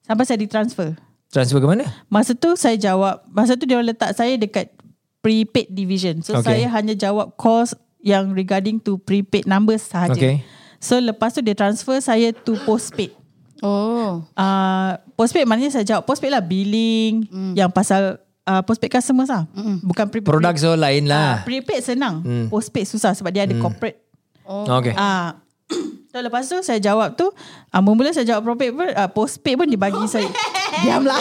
[0.03, 0.99] Sampai saya ditransfer.
[1.31, 1.87] Transfer ke mana?
[2.13, 4.75] Masa tu saya jawab, masa tu dia orang letak saya dekat
[5.23, 6.21] prepaid division.
[6.21, 6.43] So Okay.
[6.43, 6.49] okay.
[6.51, 10.19] saya hanya jawab calls yang regarding to prepaid numbers sahaja.
[10.19, 10.43] Okay.
[10.83, 13.15] So lepas tu dia transfer saya to postpaid.
[13.63, 14.27] Oh.
[14.35, 17.55] Uh, postpaid maknanya saya jawab postpaid lah billing mm.
[17.55, 19.47] yang pasal uh, postpaid customers lah.
[19.55, 19.79] Mm.
[19.87, 20.27] Bukan prepaid.
[20.27, 21.33] Produk so lain Ah, lah.
[21.47, 22.27] prepaid senang.
[22.27, 22.47] Mm.
[22.51, 23.63] Postpaid susah sebab dia ada mm.
[23.63, 24.03] corporate.
[24.43, 24.67] Oh.
[24.83, 24.91] Okay.
[24.99, 25.39] Ah,
[26.13, 29.65] So lepas tu saya jawab tu uh, Mula-mula saya jawab prepaid pun uh, Postpaid pun
[29.73, 30.29] dia bagi saya
[30.85, 31.17] Diamlah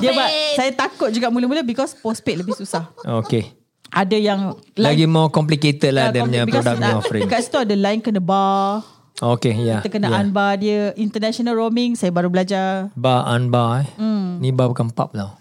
[0.00, 3.57] Dia buat Saya takut juga mula-mula Because postpaid lebih susah Okay.
[3.88, 4.40] Ada yang
[4.76, 7.22] Lagi more complicated lah Ah, dia punya because, produk punya ah, offering.
[7.24, 8.84] Dekat situ ada line kena bar
[9.18, 9.82] Okay, ya.
[9.82, 10.20] Kita kena yeah.
[10.22, 13.88] unbar dia International roaming Saya baru belajar Bar, unbar eh.
[13.98, 14.38] Hmm.
[14.38, 15.34] Ni bar bukan pub tau.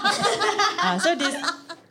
[0.84, 1.36] ah, So this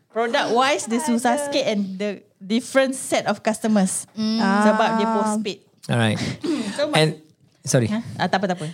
[0.09, 2.09] Product wise Dia susah sikit And the
[2.41, 4.09] different set of customers
[4.41, 6.17] Sebab dia postpaid Alright.
[6.79, 7.28] So, And,
[7.69, 7.88] sorry.
[7.88, 8.01] ha?
[8.17, 8.65] ah, Tak apa tak apa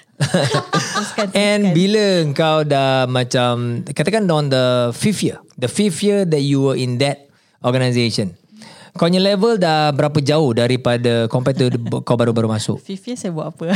[0.95, 1.75] Teruskan, And teruskan.
[1.75, 3.53] bila kau dah macam
[3.85, 7.27] katakan on the fifth year, the fifth year that you were in that
[7.59, 8.33] organisation,
[8.93, 11.75] kau punya level dah berapa jauh daripada competitor
[12.07, 12.79] kau baru-baru masuk?
[12.79, 13.75] Fifth year saya buat apa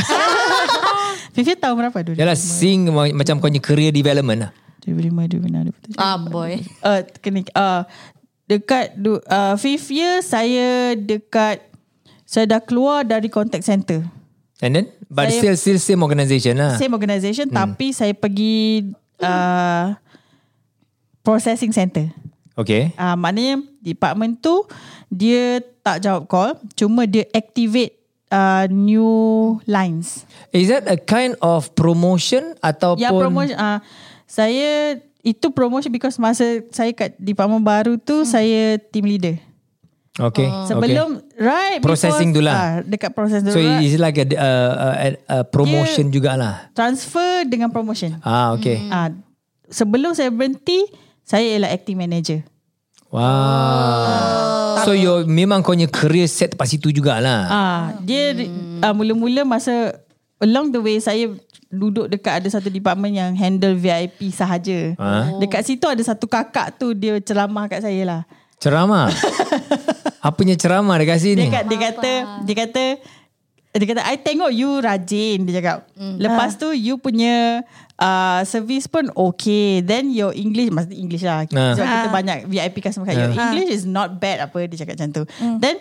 [1.30, 4.52] Fifth year tahun berapa dulu Yalah, sing ma- macam kau punya career development lah.
[4.82, 6.56] 2005 2006 2007 Ah boy.
[6.80, 7.82] uh, kena uh,
[8.46, 8.96] dekat
[9.28, 11.60] uh, fifth year saya dekat
[12.24, 14.00] saya dah keluar dari contact center.
[14.58, 16.78] And then, but Saya- still still same organisation lah.
[16.78, 17.58] Same organisation hmm.
[17.58, 19.98] tapi saya pergi uh,
[21.26, 22.08] processing center.
[22.54, 22.94] Okay.
[22.94, 24.64] Uh, maknanya department tu
[25.10, 27.98] dia tak jawab call, cuma dia activate
[28.30, 30.22] uh, new lines.
[30.54, 33.82] Is that a kind of promotion ataupun Ya promotion uh,
[34.30, 38.28] saya itu promotion because masa saya kat department baru tu hmm.
[38.30, 39.36] saya team leader.
[40.18, 40.50] Okay.
[40.66, 41.38] Sebelum okay.
[41.38, 42.54] right Processing tu lah.
[42.54, 43.54] ah, dekat proses dulu.
[43.54, 46.74] So right, is it like a, a, a, a promotion jugalah.
[46.74, 48.18] transfer dengan promotion.
[48.26, 48.82] Ah, okay.
[48.90, 49.14] Ah
[49.70, 50.82] sebelum saya berhenti
[51.22, 52.42] saya ialah acting manager.
[53.10, 54.82] Wow.
[54.82, 57.46] So you memang kau punya career set pas situ jugalah.
[57.46, 58.34] Ah dia
[58.82, 59.94] ah, mula-mula masa
[60.42, 61.30] along the way saya
[61.70, 64.98] duduk dekat ada satu department yang handle VIP sahaja.
[64.98, 65.38] Ah.
[65.38, 68.22] Dekat situ ada satu kakak tu dia ceramah kat saya lah.
[68.58, 69.08] Ceramah.
[70.20, 71.48] Apanya ceramah dekat sini?
[71.48, 72.12] Dia, kat, dia kata
[72.44, 72.84] dia kata
[73.70, 75.86] dia kata I tengok you rajin dia cakap.
[75.94, 76.18] Hmm.
[76.18, 77.62] Lepas tu you punya
[77.96, 79.78] uh, service pun okay.
[79.80, 81.46] Then your English mesti English lah.
[81.46, 81.72] Ah.
[81.78, 82.12] Sebab kita Ah.
[82.12, 83.14] banyak VIP customer kan.
[83.14, 83.54] Your Ah.
[83.54, 85.22] English is not bad apa dia cakap macam tu.
[85.38, 85.62] Hmm.
[85.62, 85.78] Then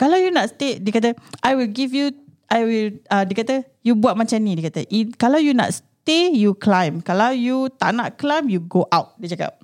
[0.00, 1.12] kalau you nak stay dia kata
[1.44, 2.10] I will give you
[2.48, 4.88] I will uh, dia kata you buat macam ni dia kata.
[4.88, 7.04] I, kalau you nak stay you climb.
[7.04, 9.60] Kalau you tak nak climb you go out dia cakap.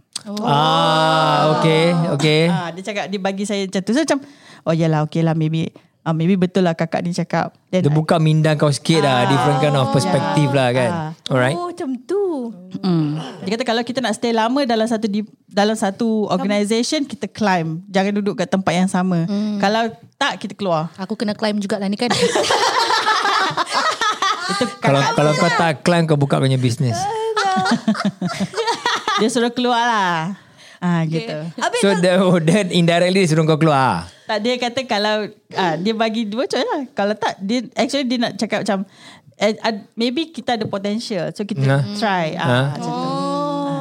[0.47, 2.43] Ah, okay, okay.
[2.47, 3.91] Ah, dia cakap dia bagi saya macam tu.
[3.91, 4.23] So macam
[4.63, 5.75] oh yalah okay lah maybe
[6.07, 7.59] ah, maybe betul lah kakak ni cakap.
[7.75, 10.91] Then Dia I- buka minda kau sikit lah, different kind of perspective lah kan.
[10.91, 11.11] Ah.
[11.27, 11.57] Alright.
[11.59, 12.55] Oh macam tu.
[12.83, 13.19] Hmm.
[13.43, 17.83] Dia kata kalau kita nak stay lama dalam satu di, dalam satu organisation kita climb.
[17.91, 19.27] Jangan duduk kat tempat yang sama.
[19.27, 19.59] Hmm.
[19.59, 20.91] Kalau tak kita keluar.
[20.99, 22.11] Aku kena climb jugalah ni kan.
[24.53, 26.99] Itu Kalau kakak kalau kau tak climb kau buka punya business.
[29.23, 30.19] Dia suruh keluar lah.
[30.83, 31.47] Ah gitu.
[31.55, 34.11] Habis So that, oh, that indirectly dia suruh kau keluar.
[34.27, 36.83] Tak dia kata kalau ah, dia bagi dua choice lah.
[36.91, 38.83] Kalau tak dia actually dia nak cakap macam
[39.39, 41.31] eh, ah, maybe kita ada potential.
[41.31, 41.87] So kita Nah.
[41.95, 42.35] try.
[42.35, 42.67] Ah, Nah.
[42.75, 43.07] macam tu.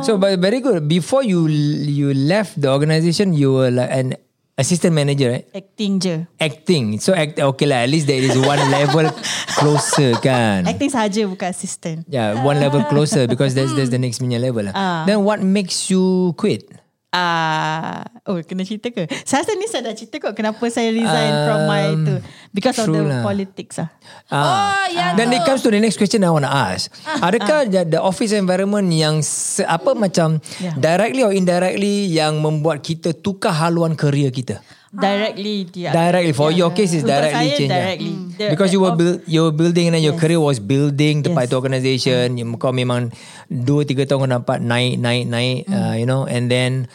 [0.02, 0.86] So but very good.
[0.86, 1.50] Before you
[1.82, 4.14] you left the organisation, you were like an
[4.62, 5.46] assistant manager, right?
[5.58, 6.16] Acting je.
[6.38, 7.02] Acting.
[7.02, 7.84] So act okay lah.
[7.84, 9.10] At least there is one level
[9.60, 10.70] closer kan.
[10.70, 12.06] Acting saja bukan assistant.
[12.06, 14.74] Yeah, one level closer because that's that's the next punya level lah.
[14.78, 15.04] Ah.
[15.10, 16.70] Then what makes you quit?
[17.12, 19.04] Ah, oh kena cerita ke?
[19.22, 22.16] Saya rasa ni saya dah cerita kot kenapa saya resign Um, from my tu
[22.50, 23.20] because of the lah.
[23.20, 23.92] politics ah.
[24.26, 24.40] Ah.
[24.40, 26.88] Oh, yang Then it comes to the next question I want to ask.
[27.20, 30.72] Adakah the, the office environment yang se, apa macam Yeah.
[30.74, 34.56] directly or indirectly yang membuat kita tukar haluan kerja kita?
[34.92, 35.96] Directly dia.
[35.96, 37.72] Directly for your case is Untuk directly saya change.
[37.72, 38.14] directly.
[38.36, 41.48] The- Because you were build, you were building and then your career was building tempat
[41.48, 41.48] Yes.
[41.48, 42.26] itu organisation.
[42.36, 43.08] You, kau memang
[43.48, 46.92] 2 3 tahun kau dapat naik naik naik uh, you know and then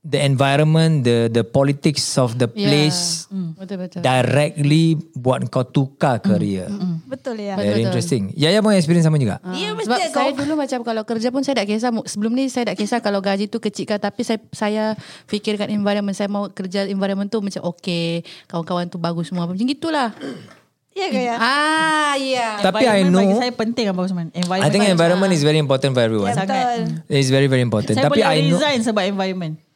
[0.00, 3.28] the environment the the politics of the place
[3.60, 4.00] Betul betul.
[4.00, 6.72] directly buat kau tukar career.
[7.04, 7.60] Betul ya.
[7.60, 7.86] Very Betul.
[7.92, 8.22] interesting.
[8.32, 9.36] Yaya pun experience sama juga.
[9.52, 10.40] Dia mesti Sebab ada saya kau.
[10.40, 11.92] dulu macam kalau kerja pun saya tak kisah.
[11.92, 14.84] Sebelum ni saya tak kisah kalau gaji tu kecil ke tapi saya saya
[15.28, 20.16] fikirkan environment saya mau kerja environment tu macam okay, kawan-kawan tu bagus semua macam gitulah.
[20.90, 21.36] Ya ke ya?
[21.38, 22.58] Ah, ya.
[22.58, 24.26] Tapi I Environment bagi know saya penting Abang Usman.
[24.34, 24.66] Environment.
[24.66, 26.34] I think environment is very important for everyone.
[26.34, 26.50] Ya, sangat.
[26.50, 27.14] betul.
[27.14, 27.94] It's very very important.
[27.94, 29.69] Saya Tapi boleh I know resign sebab environment.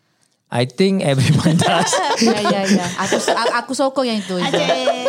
[0.53, 1.91] I think everyone does.
[2.23, 2.87] ya ya ya.
[3.03, 3.19] Aku
[3.51, 4.39] aku sokong yang itu.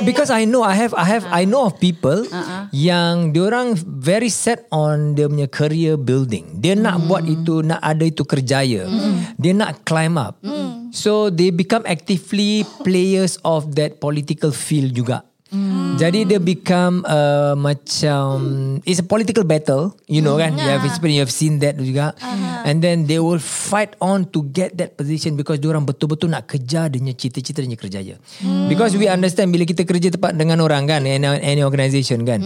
[0.01, 2.65] Because I know I have I have I know of people Uh-uh.
[2.73, 6.57] yang diorang very set on dia punya career building.
[6.57, 7.05] Dia nak Hmm.
[7.05, 8.89] buat itu, nak ada itu kerjaya.
[9.37, 10.41] Dia nak climb up.
[10.41, 10.89] Hmm.
[10.89, 15.27] So they become actively players of that political field juga.
[15.45, 15.93] Hmm.
[15.95, 18.33] Jadi dia become uh, macam
[18.81, 20.57] it's a political battle, you know kan?
[20.57, 20.89] You have Hmm.
[20.89, 22.17] experience, you have seen that juga.
[22.17, 22.65] Uh-huh.
[22.65, 26.89] And then they will fight on to get that position because diorang betul-betul nak kejar
[26.89, 28.15] dia cita-cita dia kerjaya.
[28.41, 28.65] Hmm.
[28.67, 32.41] Because we understand bila kita kerja tempat dengan orang kan, any, any organisation kan,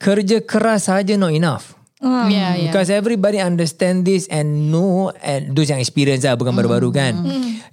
[0.00, 1.76] kerja keras saja not enough.
[2.00, 2.72] Ya ya.
[2.72, 7.12] Because everybody understand this and know and those yang experience lah bukan baru-baru kan.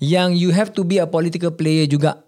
[0.04, 2.27] Yang you have to be a political player juga.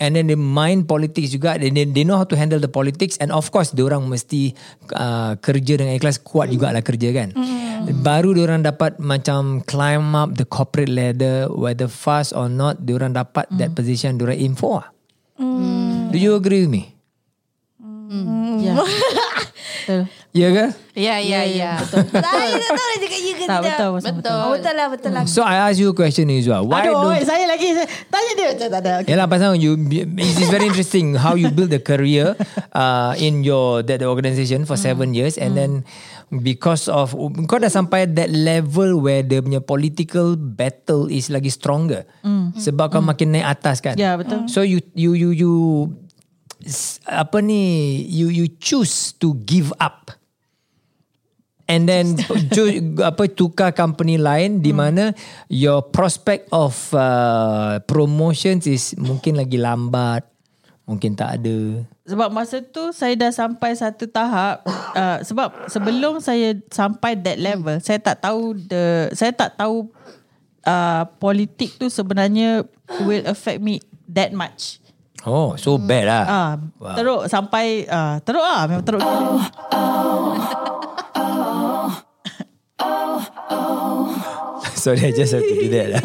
[0.00, 1.60] And then they mind politics juga.
[1.60, 3.20] They, they, they know how to handle the politics.
[3.20, 4.56] And of course, orang mesti
[4.96, 7.36] uh, kerja dengan ikhlas kuat jugalah kerja kan.
[8.00, 13.44] Baru orang dapat macam climb up the corporate ladder, whether fast or not, orang dapat
[13.60, 14.88] that position orang aim for.
[16.10, 16.96] Do you agree with me?
[18.60, 18.74] Ya.
[19.90, 20.19] Betul.
[20.30, 20.66] Ya ke?
[20.94, 21.82] Ya ya ya.
[21.82, 22.06] Betul.
[22.14, 23.62] Saya tak tahu nak cakap ya ke Tak tidak.
[23.66, 23.90] betul.
[23.90, 24.14] Betul.
[24.14, 24.38] Betul.
[24.38, 25.24] Oh, betul lah, betul lah.
[25.26, 26.62] So I ask you a question Izwa.
[26.62, 28.92] Why Aduh, don't saya lagi saya, tanya dia macam tak ada.
[29.02, 29.10] Okay.
[29.10, 30.06] Yalah pasal you it
[30.38, 32.38] is very interesting how you build a career
[32.70, 35.82] uh, in your that organisation for seven years and then
[36.30, 37.10] because of
[37.50, 42.06] kau dah sampai that level where the punya political battle is lagi stronger
[42.54, 44.46] sebab kau makin naik atas kan Ya, betul.
[44.46, 45.52] so you you you you
[47.02, 47.62] apa ni
[48.04, 50.12] you you choose to give up
[51.70, 52.18] and then
[52.54, 55.14] ju- apa tukar company lain di mana
[55.46, 60.26] your prospect of uh, promotions is mungkin lagi lambat.
[60.90, 61.86] Mungkin tak ada.
[62.02, 64.66] Sebab masa tu saya dah sampai satu tahap
[64.98, 69.86] uh, sebab sebelum saya sampai that level saya tak tahu the saya tak tahu
[70.66, 72.66] uh, politik tu sebenarnya
[73.06, 73.78] will affect me
[74.10, 74.82] that much.
[75.22, 76.24] oh so bad lah.
[76.26, 76.96] Ah, wow.
[76.98, 79.04] teruk sampai uh, teruk ah memang teruk.
[84.80, 86.02] sorry I just have to do that lah.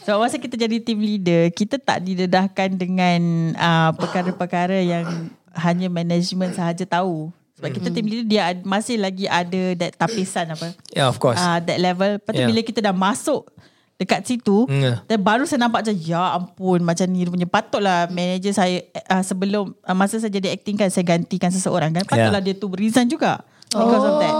[0.00, 6.56] Sebab masa kita jadi team leader, kita tak didedahkan dengan uh, perkara-perkara yang hanya management
[6.56, 7.30] sahaja tahu.
[7.60, 10.72] Sebab kita team leader dia masih lagi ada that tapisan apa.
[10.96, 12.16] yeah of course uh, that level.
[12.16, 12.48] Lepas tu Yeah.
[12.48, 13.52] bila kita dah masuk
[14.00, 14.64] dekat situ
[15.04, 18.80] dan baru saya nampak macam ya ampun macam ni punya patutlah manager saya
[19.12, 22.72] uh, sebelum uh, masa saya jadi acting kan saya gantikan seseorang kan patutlah dia tu
[22.72, 24.32] resign juga because of that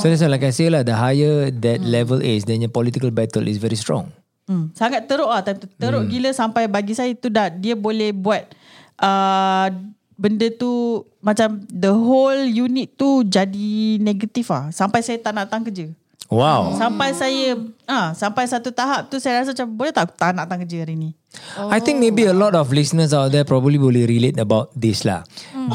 [0.00, 3.10] So that's why like I say lah, the higher that level is, then your political
[3.10, 4.10] battle is very strong.
[4.44, 5.68] Hmm, sangat teruk lah time tu.
[5.80, 6.10] Teruk hmm.
[6.12, 8.44] gila sampai bagi saya tu dah dia boleh buat
[9.00, 9.72] uh,
[10.14, 15.64] benda tu macam the whole unit tu jadi negatif ah sampai saya tak nak datang
[15.64, 15.88] kerja.
[16.28, 16.76] Wow.
[16.76, 17.56] Sampai saya
[17.88, 20.84] ah sampai satu tahap tu saya rasa macam boleh tak aku tak nak datang kerja
[20.84, 21.10] hari ni.
[21.54, 25.22] I think maybe a lot of listeners out there probably boleh relate about this lah.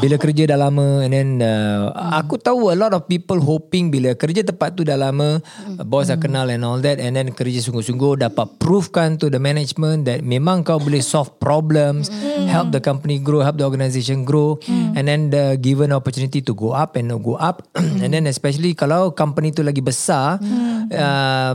[0.00, 4.12] Bila kerja dah lama and then uh, aku tahu a lot of people hoping bila
[4.14, 7.64] kerja tempat tu dah lama, uh, bos dah kenal and all that and then kerja
[7.64, 12.12] sungguh-sungguh dapat proofkan to the management that memang kau boleh solve problems,
[12.46, 16.76] help the company grow, help the organisation grow and then the given opportunity to go
[16.76, 17.66] up and go up.
[18.00, 20.40] And then especially kalau company tu lagi besar,
[20.92, 21.54] uh,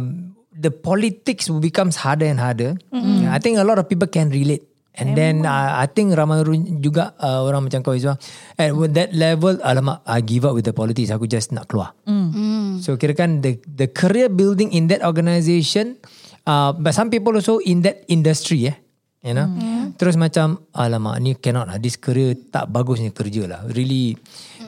[0.55, 2.79] the politics becomes harder and harder.
[2.89, 3.27] Mm.
[3.27, 4.63] I think a lot of people can relate.
[4.95, 8.15] And then uh, I think ramai orang juga uh, orang macam kau Izwa
[8.55, 11.91] at that level alamak I give up with the politics aku just nak keluar.
[12.07, 12.79] Mm.
[12.79, 15.99] So kira kan the the career building in that organisation
[16.47, 18.77] uh, but some people also in that industry eh
[19.19, 19.51] you know.
[19.51, 19.99] Mm.
[19.99, 23.61] Terus macam alamak ni cannot lah this career tak bagusnya kerja lah.
[23.67, 24.15] Really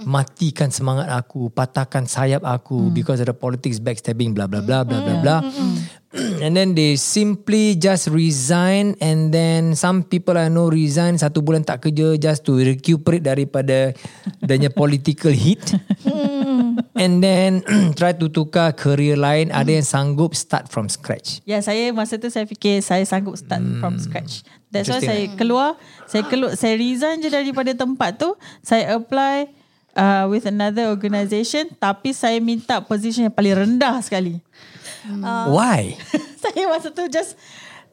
[0.03, 4.99] matikan semangat aku, patahkan sayap aku because of the politics backstabbing blah blah blah blah
[5.01, 5.41] blah blah.
[6.43, 11.67] and then they simply just resign and then some people I know resign satu bulan
[11.67, 13.93] tak kerja just to recuperate daripada
[14.41, 15.75] adanya political hit.
[16.95, 17.61] and then
[17.99, 21.43] try to tukar career lain ada yang sanggup start from scratch.
[21.43, 23.79] Ya saya masa tu saya fikir saya sanggup start hmm.
[23.83, 24.47] from scratch.
[24.67, 25.79] That's why saya keluar,
[26.11, 29.47] saya keluar, saya resign je daripada tempat tu, saya apply
[29.97, 34.39] uh, with another organisation tapi saya minta position yang paling rendah sekali.
[35.49, 35.97] Why?
[36.43, 37.35] saya masa tu just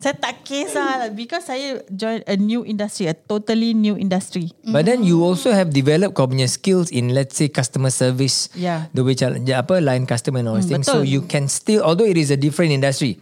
[0.04, 4.52] saya tak kisah lah because saya join a new industry, a totally new industry.
[4.60, 8.52] But then you also have developed kau punya skills in let's say customer service.
[8.52, 8.92] Yeah.
[8.92, 10.84] The way challenge apa line customer and all these things.
[10.84, 11.08] So betul.
[11.08, 13.16] you can still although it is a different industry.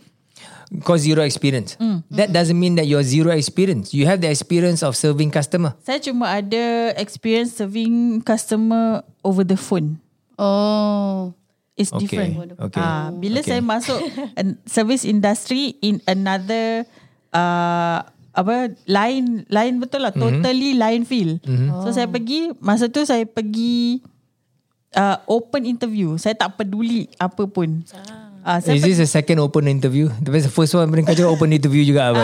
[0.81, 1.77] Cause zero experience.
[2.09, 3.93] That doesn't mean that you're zero experience.
[3.93, 5.77] You have the experience of serving customer.
[5.85, 10.01] Saya cuma ada experience serving customer over the phone.
[10.41, 11.37] Oh.
[11.73, 12.53] It's Okay, different.
[12.61, 13.49] okay, Ah, bila okay.
[13.49, 13.97] saya masuk
[14.37, 16.85] an- service industry in another
[17.33, 21.41] uh, apa lain lain betul lah totally lain field.
[21.81, 24.05] So saya pergi masa tu saya pergi
[24.93, 26.17] uh, open interview.
[26.17, 27.81] Saya tak peduli apa pun.
[28.43, 30.11] Uh, saya Is this a second open interview?
[30.19, 32.23] The first one mereka cakap open interview juga apa?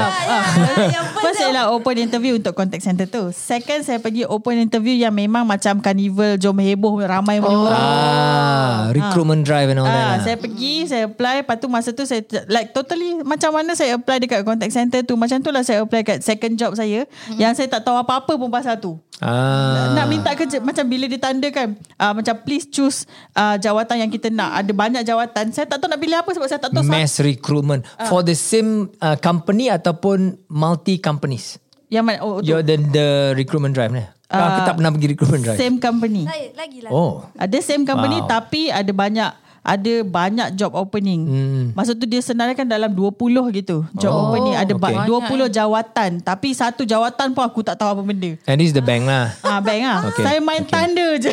[1.23, 3.31] First ialah open interview untuk contact center tu.
[3.31, 7.79] Second saya pergi open interview yang memang macam carnival, jom heboh, ramai punya orang.
[7.79, 9.95] Ah, recruitment drive and all that.
[9.95, 10.17] Ah, lah.
[10.25, 11.47] saya pergi, saya apply.
[11.47, 15.15] Lepas tu masa tu saya like totally macam mana saya apply dekat contact center tu.
[15.15, 17.07] Macam tu lah saya apply kat second job saya.
[17.39, 18.99] Yang saya tak tahu apa-apa pun pasal tu.
[19.19, 19.99] Ah.
[19.99, 23.03] Nak minta kerja macam bila ditandakan uh, macam please choose
[23.35, 24.63] uh, jawatan yang kita nak.
[24.63, 25.51] Ada banyak jawatan.
[25.51, 28.89] Saya tak tahu nak pilih apa sebab saya tak tahu mass recruitment for the same
[29.03, 31.61] uh, company ataupun multi companies.
[31.89, 32.45] yang mana oh.
[32.45, 34.05] You're the the recruitment drive ni.
[34.29, 35.59] Uh, aku tak pernah pergi recruitment drive.
[35.59, 36.29] same company.
[36.53, 36.91] Lagi lah.
[36.93, 37.25] Oh.
[37.33, 38.29] Ada same company Wow.
[38.29, 39.31] tapi ada banyak
[39.69, 41.23] ada banyak job opening.
[41.29, 41.65] Hmm.
[41.77, 43.85] Masa tu dia senaraikan dalam 20 gitu.
[44.01, 44.97] Job Oh, opening ada okay.
[44.97, 45.37] okay.
[45.37, 48.33] 20 jawatan tapi satu jawatan pun aku tak tahu apa benda.
[48.49, 49.37] And this is the bank lah.
[49.45, 50.09] Ah bank ah.
[50.09, 50.73] Okay, Saya main okay.
[50.73, 51.33] tanda je.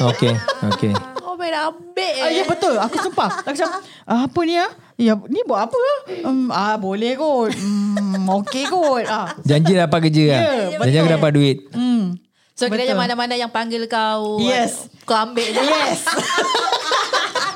[0.00, 0.32] Okay,
[0.72, 0.92] okay.
[1.20, 2.74] Kau main ambil ah, ya betul.
[2.80, 3.44] Aku sumpah.
[3.44, 3.68] Aku macam
[4.08, 4.70] ah, apa ni ah?
[4.96, 5.98] Ya ni buat apa ah?
[6.24, 7.52] Um, ah boleh kot.
[7.52, 9.04] Hmm, okey kot.
[9.04, 9.28] Ah.
[9.44, 10.40] Janji dapat kerja lah.
[10.72, 11.56] Ya, Janji aku dapat duit.
[11.76, 12.16] Hmm.
[12.54, 14.86] So kira mana-mana yang panggil kau Yes.
[15.04, 16.06] Kau ambil je Yes.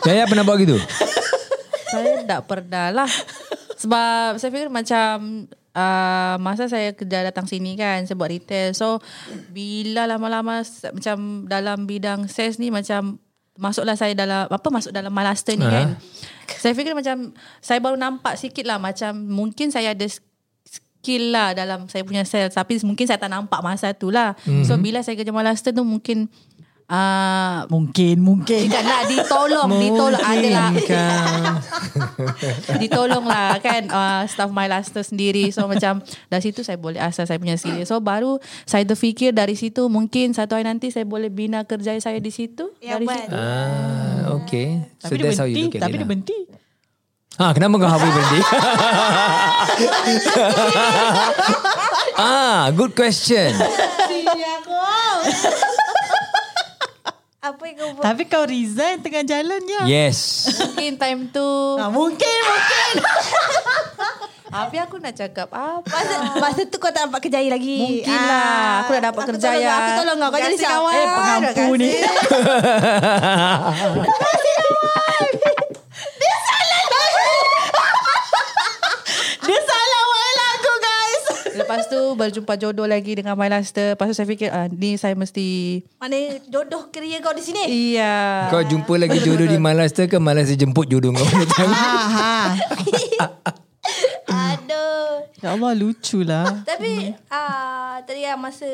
[0.05, 0.77] Jaya pernah buat gitu?
[1.89, 3.11] Saya tak pernah lah
[3.81, 9.01] Sebab saya fikir macam uh, Masa saya kerja datang sini kan Saya buat retail So
[9.51, 10.61] Bila lama-lama
[10.93, 13.17] Macam dalam bidang sales ni Macam
[13.59, 15.73] Masuklah saya dalam Apa masuk dalam malaster ni Ah.
[15.73, 15.89] kan
[16.61, 17.33] Saya fikir macam
[17.65, 20.07] Saya baru nampak sikit lah Macam Mungkin saya ada
[20.99, 24.35] skill lah dalam saya punya sales tapi mungkin saya tak nampak masa tu lah.
[24.43, 24.67] Mm-hmm.
[24.67, 26.27] So bila saya kerja malaster tu mungkin
[26.89, 28.67] uh, Mungkin mungkin.
[28.67, 31.61] Nak ditolong Ditolong adalah Mungkinkah?
[32.83, 37.27] Ditolong lah kan uh, Staff my laster sendiri So macam Dari situ saya boleh asas
[37.27, 41.29] saya punya skill So baru Saya terfikir dari situ Mungkin satu hari nanti Saya boleh
[41.29, 43.17] bina kerja saya di situ Ya, Dari Wan.
[43.19, 44.67] situ Ah, okay.
[44.99, 45.65] So Tapi dia that's how you berhenti.
[45.67, 46.09] look at Tapi it dia lah.
[46.09, 46.39] berhenti.
[47.37, 48.41] Ah, kenapa kau habis berhenti?
[52.19, 53.55] ah, good question.
[57.49, 58.05] Apa yang kau buat?
[58.05, 59.83] Tapi kau resign tengah jalan ya.
[59.87, 60.19] Yes.
[60.53, 62.93] Mungkin time tu Ah, mungkin mungkin.
[64.49, 65.85] Habis aku nak cakap apa?
[65.85, 68.81] Masa, masa tu kau tak dapat kerjaya lagi Mungkin lah.
[68.81, 70.95] Aku dah dapat aku kerja tolong kau, Aku tolong kau Kau jadi Kasih siapa kawan.
[70.95, 71.91] Eh pengampu Terima ni.
[79.39, 81.25] Dia salah awal lagu guys.
[81.55, 83.95] Lepas tu berjumpa jodoh lagi dengan my laster.
[83.95, 87.63] Lepas tu saya fikir ah, ni saya mesti Mana jodoh kerja kau di sini
[87.95, 88.49] Iya.
[88.49, 91.23] Kau jumpa lagi jodoh di Malaysia ke Malaysia jemput jodoh kau?
[91.71, 92.35] ha ha.
[94.29, 96.61] Aduh Ya Allah lucu lah.
[96.69, 98.69] Tapi ah Tadi kan masa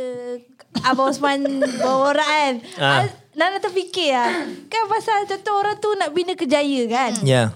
[0.83, 2.89] Abang Osman Berborak kan Ah.
[2.99, 3.07] ah.
[3.35, 4.31] Nana terfikir lah
[4.67, 7.53] Kan pasal contoh orang tu Nak bina kerjaya kan Ya.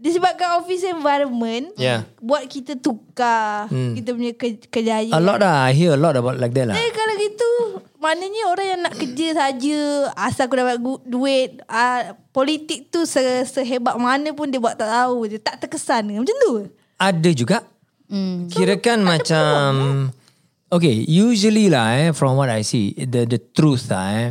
[0.00, 2.08] Disebabkan office environment Ya.
[2.18, 3.92] Buat kita tukar Hmm.
[3.92, 5.68] Kita punya ke, kerjaya A lot lah.
[5.68, 6.74] I hear a lot about like that lah.
[6.74, 7.50] Eh kalau gitu
[7.96, 9.78] Maknanya orang yang nak kerja saja
[10.16, 14.88] Asal aku dapat gu- duit uh, Politik tu se- sehebat mana pun Dia buat tak
[14.88, 16.52] tahu je Tak terkesan Macam tu
[16.96, 17.60] Ada juga.
[18.08, 18.48] Hmm.
[18.48, 19.68] Kirakan macam
[20.70, 24.28] Okay, usually lah eh from what I see, the the truth lah eh.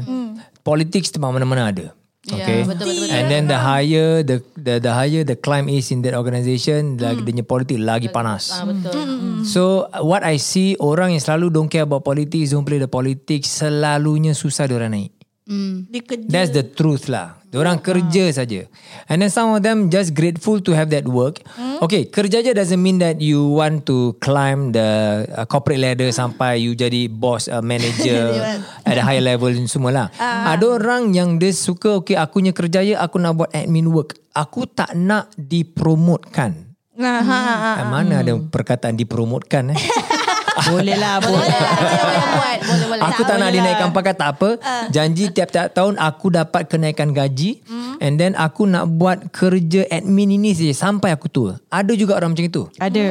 [0.64, 1.92] Politics tempat mana-mana ada.
[2.36, 2.62] Okay.
[2.68, 3.16] betul, betul, betul.
[3.16, 7.26] And then the higher the the the higher the climb is in that organisation, lagi
[7.26, 8.54] dia punya politik lagi panas.
[8.54, 9.42] Ah, betul.
[9.48, 13.50] So what I see orang yang selalu don't care about politics, don't play the politics,
[13.50, 15.12] selalunya susah diorang naik.
[15.50, 15.90] Hmm.
[15.90, 17.39] Dia kerja That's the truth lah.
[17.50, 18.70] Diorang kerja saja.
[19.10, 21.42] And then some of them just grateful to have that work.
[21.82, 26.62] Okay, kerja je doesn't mean that you want to climb the uh, corporate ladder sampai
[26.62, 28.38] you jadi boss, uh, manager
[28.90, 30.08] at a higher level ni semua lah.
[30.22, 34.14] Ada orang yang dia suka, okay aku punya kerjaya aku nak buat admin work.
[34.38, 36.70] Aku tak nak dipromotkan.
[37.02, 37.82] ha.
[37.82, 37.90] Hmm.
[37.90, 39.80] Mana ada perkataan dipromotkan eh?
[40.68, 41.24] Boleh lah.
[41.24, 44.50] Boleh lah boleh buat Boleh boleh Aku tak nak boleh dinaikkan pangkat tak apa.
[44.92, 47.64] Janji tiap-tiap tahun aku dapat kenaikan gaji.
[48.00, 51.60] And then aku nak buat kerja admin ini saja sampai aku tua.
[51.72, 52.64] Ada juga orang macam itu.
[52.80, 53.06] Ada.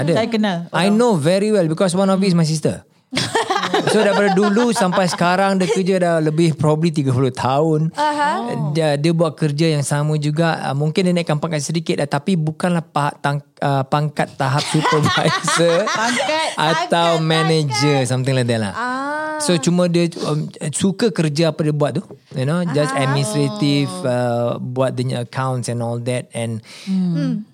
[0.00, 0.12] Ada.
[0.16, 0.56] Saya kenal.
[0.72, 2.84] I know very well because one of it is my sister.
[3.92, 7.80] so daripada dulu sampai sekarang dia kerja dah lebih probably 30 tahun.
[8.74, 10.58] Dia, dia buat kerja yang sama juga.
[10.66, 15.86] Uh, mungkin dia naikkan pangkat sedikit dah, tapi bukanlah pa, tang, uh, pangkat tahap supervisor
[15.86, 18.74] Pangkat, atau manager something like that lah.
[18.74, 19.38] Ah.
[19.42, 22.02] So cuma dia um, suka kerja apa dia buat tu.
[22.34, 26.64] You know, just administrative uh, buat punya accounts and all that and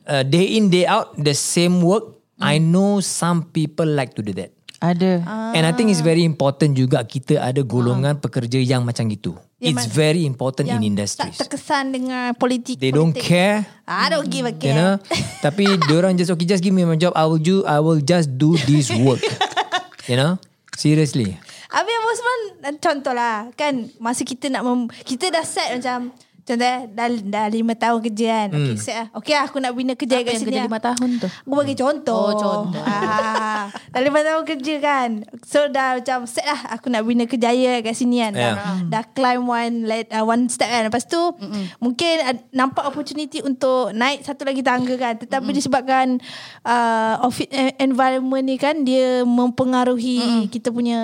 [0.07, 2.17] uh, day in day out the same work.
[2.41, 4.49] I know some people like to do that.
[4.81, 5.21] Ada.
[5.53, 9.37] And I think it's very important juga kita ada golongan pekerja yang macam gitu.
[9.61, 11.37] Yang It's ma- very important in industries.
[11.37, 13.29] Tak terkesan dengan politik They don't politik.
[13.29, 13.69] care.
[13.85, 14.93] I don't give a care You know,
[15.45, 17.13] tapi diorang just okay, just give me my job.
[17.13, 17.61] I will do.
[17.69, 19.21] I will just do this work.
[20.09, 20.41] you know,
[20.81, 21.37] seriously.
[21.71, 22.41] Habis Abang Osman
[22.83, 26.11] Contoh lah Kan Masa kita nak mem, Kita dah set macam
[26.51, 29.95] Contoh dah, dah lima tahun kerja kan Okay set lah Okay lah aku nak bina
[29.95, 30.67] kerja Apa kat yang sini kerja lah.
[30.67, 31.27] lima tahun tu?
[31.31, 32.83] Aku bagi contoh Oh, contoh.
[32.83, 35.09] ah, Dah lima tahun kerja kan
[35.41, 38.57] So dah macam Set lah Aku nak bina kerjaya kat sini kan dah, Yeah.
[38.85, 41.79] dah climb one let, uh, One step kan Lepas tu Mm-mm.
[41.79, 45.57] Mungkin uh, Nampak opportunity untuk Naik satu lagi tangga kan Tetapi Mm-mm.
[45.57, 46.19] disebabkan
[46.63, 50.45] uh, Office eh, environment ni kan Dia mempengaruhi Mm-mm.
[50.49, 50.99] Kita punya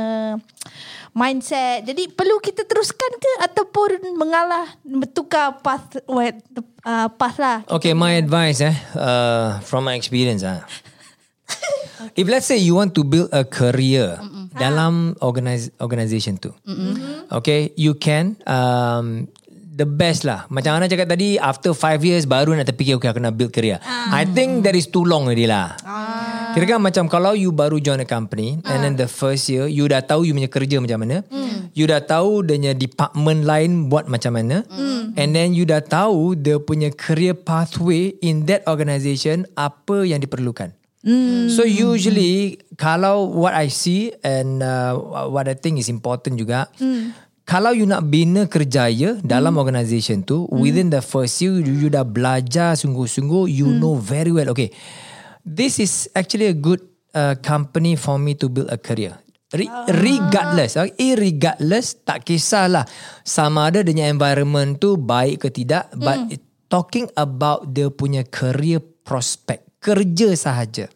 [1.17, 1.89] mindset.
[1.89, 7.65] Jadi perlu kita teruskan ke ataupun mengalah bertukar path uh, path lah.
[7.73, 10.61] Okay, my advice eh, uh, from my experience ah.
[12.21, 14.21] If let's say you want to build a career
[14.53, 16.53] dalam organize, organisation tu,
[17.33, 19.29] okay, you can um,
[19.77, 20.49] the best lah.
[20.49, 23.81] Macam Ana cakap tadi, after five years baru nak terfikir okay aku nak build career.
[24.13, 25.77] I think that is too long already lah.
[26.57, 29.85] Kira kan macam kalau you baru join a company and then the first year you
[29.93, 31.21] dah tahu you punya kerja macam mana.
[31.77, 34.65] You dah tahu dia punya department lain buat macam mana.
[35.21, 40.73] And then you dah tahu dia punya career pathway in that organisation apa yang diperlukan.
[41.53, 44.97] So usually kalau what I see and uh,
[45.29, 46.73] what I think is important juga
[47.45, 52.03] kalau you nak bina kerjaya dalam organisation tu within the first year you, you dah
[52.03, 54.57] belajar sungguh-sungguh you know very well.
[54.57, 54.73] Okay
[55.47, 56.83] this is actually a good
[57.15, 59.15] uh, company for me to build a career.
[59.55, 59.71] Re-
[60.03, 62.83] regardless uh, irregardless tak kisahlah.
[63.23, 68.83] Sama ada dengan environment tu baik ke tidak but it, talking about dia punya career
[69.07, 70.91] prospect kerja sahaja.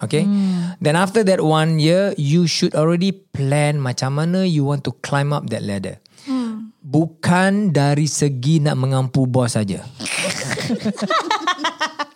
[0.00, 0.24] Okay.
[0.80, 5.34] Then after that one year, you should already plan macam mana you want to climb
[5.34, 6.00] up that ladder.
[6.80, 9.84] Bukan dari segi nak mengampu bos saja.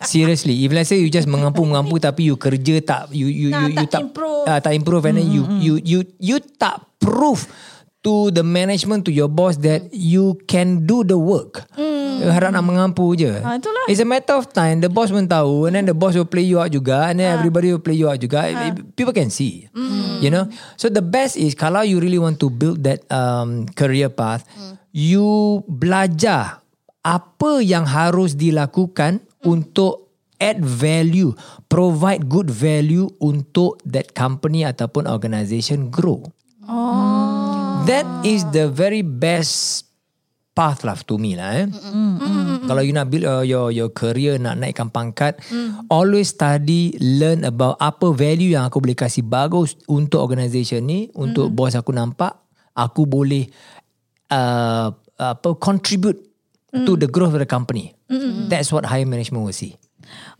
[0.05, 3.75] Seriously, if let's say you just mengampu-mengampu tapi you kerja tak you you Nah, you,
[3.75, 4.43] you tak tak improve.
[4.45, 7.45] ah, tak improve and then you you you you tak prove
[8.05, 11.65] to the management to your boss that you can do the work.
[11.75, 13.33] You harap nak mengampu je.
[13.41, 13.89] Ah, itulah.
[13.89, 14.79] It's a matter of time.
[14.79, 17.33] The boss pun tahu and then the boss will play you out juga and then
[17.33, 18.45] everybody will play you out juga.
[18.93, 19.67] People can see.
[20.21, 20.45] You know?
[20.77, 24.45] So the best is kalau you really want to build that um, career path,
[24.93, 26.61] you belajar
[27.01, 31.31] apa yang harus dilakukan untuk add value,
[31.71, 36.19] provide good value untuk that company ataupun organisation grow.
[37.85, 39.85] That is the very best
[40.55, 41.67] path lah to me lah eh.
[42.65, 45.37] Kalau you nak build uh, your your career nak naikkan pangkat,
[45.91, 51.53] always study, learn about apa value yang aku boleh kasih bagus untuk organisation ni, untuk
[51.53, 52.33] bos aku nampak,
[52.73, 53.45] aku boleh
[54.33, 56.34] uh, apa contribute
[56.83, 57.95] to the growth of the company.
[58.51, 59.79] That's what higher management will see.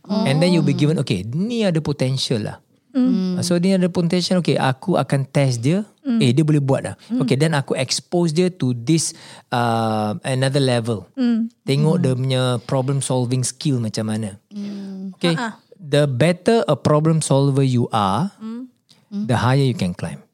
[0.04, 2.58] And then you'll be given okay, ni ada potential lah.
[2.96, 3.44] Mm.
[3.44, 6.16] So dia ada potential Okay aku akan test dia mm.
[6.16, 7.20] Eh dia boleh buat dah mm.
[7.28, 9.12] Okay then aku expose dia To this
[9.52, 11.52] uh, Another level mm.
[11.68, 12.02] Tengok mm.
[12.02, 15.20] dia punya Problem solving skill Macam mana mm.
[15.20, 15.60] Okay uh-uh.
[15.76, 18.64] The better a problem solver you are mm.
[19.12, 20.25] The higher you can climb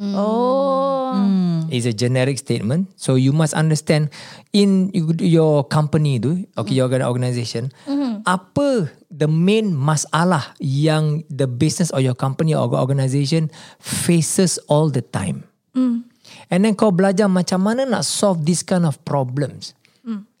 [0.00, 1.14] Oh.
[1.70, 2.90] is a generic statement.
[2.96, 4.10] So you must understand
[4.52, 7.70] in your company tu, okay, your organisation,
[8.26, 15.02] apa the main masalah yang the business or your company or organisation faces all the
[15.02, 15.46] time.
[16.50, 19.74] And then kau belajar macam mana nak solve this kind of problems.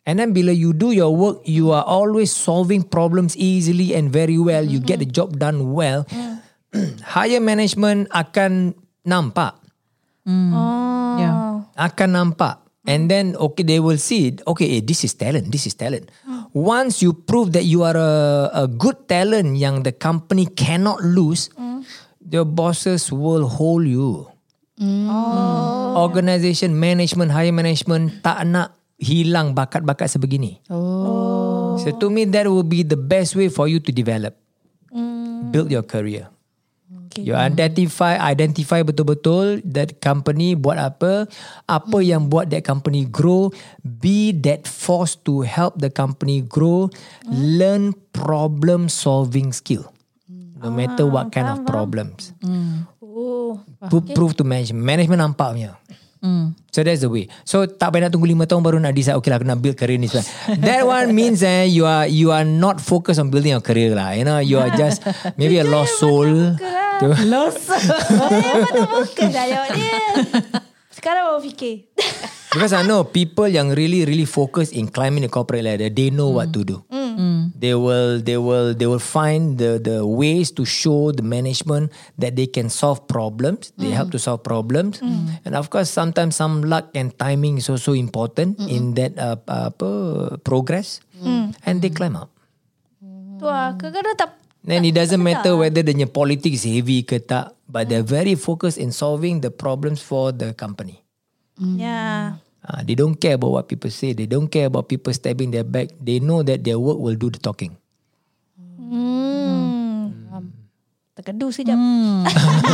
[0.04, 4.36] And then bila you do your work, you are always solving problems easily and very
[4.36, 4.60] well.
[4.60, 6.04] You get the job done well.
[7.16, 9.60] Higher management akan nampak.
[10.24, 11.16] Oh.
[11.20, 11.44] Yeah.
[11.76, 12.64] akan nampak.
[12.84, 16.12] And then okay they will see okay eh, this is talent this is talent.
[16.52, 18.12] Once you prove that you are a,
[18.52, 21.48] a good talent yang the company cannot lose
[22.20, 24.28] the bosses will hold you.
[25.96, 30.60] Organization management higher management tak nak hilang bakat-bakat sebegini.
[30.68, 31.80] Oh.
[31.80, 34.36] so to me that will be the best way for you to develop.
[35.50, 36.33] Build your career
[37.14, 37.30] Okay.
[37.30, 41.30] You identify identify betul-betul that company buat apa,
[41.64, 42.02] apa Hmm.
[42.02, 46.90] yang buat that company grow, be that force to help the company grow,
[47.22, 47.30] Hmm.
[47.30, 49.86] learn problem solving skill.
[50.58, 52.34] No matter what kind of Ah, problems.
[52.98, 53.60] Oh.
[53.84, 54.82] Pro- Prove to management.
[54.82, 55.78] Management nampak punya.
[56.18, 56.56] Mm.
[56.72, 57.28] So that's the way.
[57.44, 59.76] So tak payah nak tunggu lima tahun baru nak decide okay lah aku nak build
[59.76, 60.08] career ni.
[60.56, 64.16] That one means eh you are you are not focused on building your career lah.
[64.16, 65.04] You know you are just
[65.38, 66.56] maybe a lost soul.
[67.00, 67.08] Tu.
[67.18, 69.98] Saya mana fokus dah jawab dia.
[70.94, 71.90] Sekarang baru fikir.
[72.54, 76.30] Because I know people yang really really focus in climbing the corporate ladder, they know
[76.30, 76.86] what to do.
[77.54, 82.34] They will they will they will find the the ways to show the management that
[82.38, 83.74] they can solve problems.
[83.78, 85.02] They help to solve problems,
[85.42, 89.70] and of course sometimes some luck and timing is also important in that uh, uh,
[89.74, 89.90] apa
[90.42, 91.02] progress,
[91.66, 92.30] and they climb up.
[93.38, 93.74] Tu lah.
[93.78, 94.30] Kadang-kadang tak
[94.64, 98.96] Then it doesn't matter whether the politics heavy ke tak, but they're very focused in
[98.96, 101.04] solving the problems for the company.
[101.60, 102.40] Ya.
[102.64, 104.16] Uh, they don't care about what people say.
[104.16, 105.92] They don't care about people stabbing their back.
[106.00, 107.76] They know that their work will do the talking.
[108.80, 109.84] Hmm.
[111.14, 111.78] Terkedu sekejap.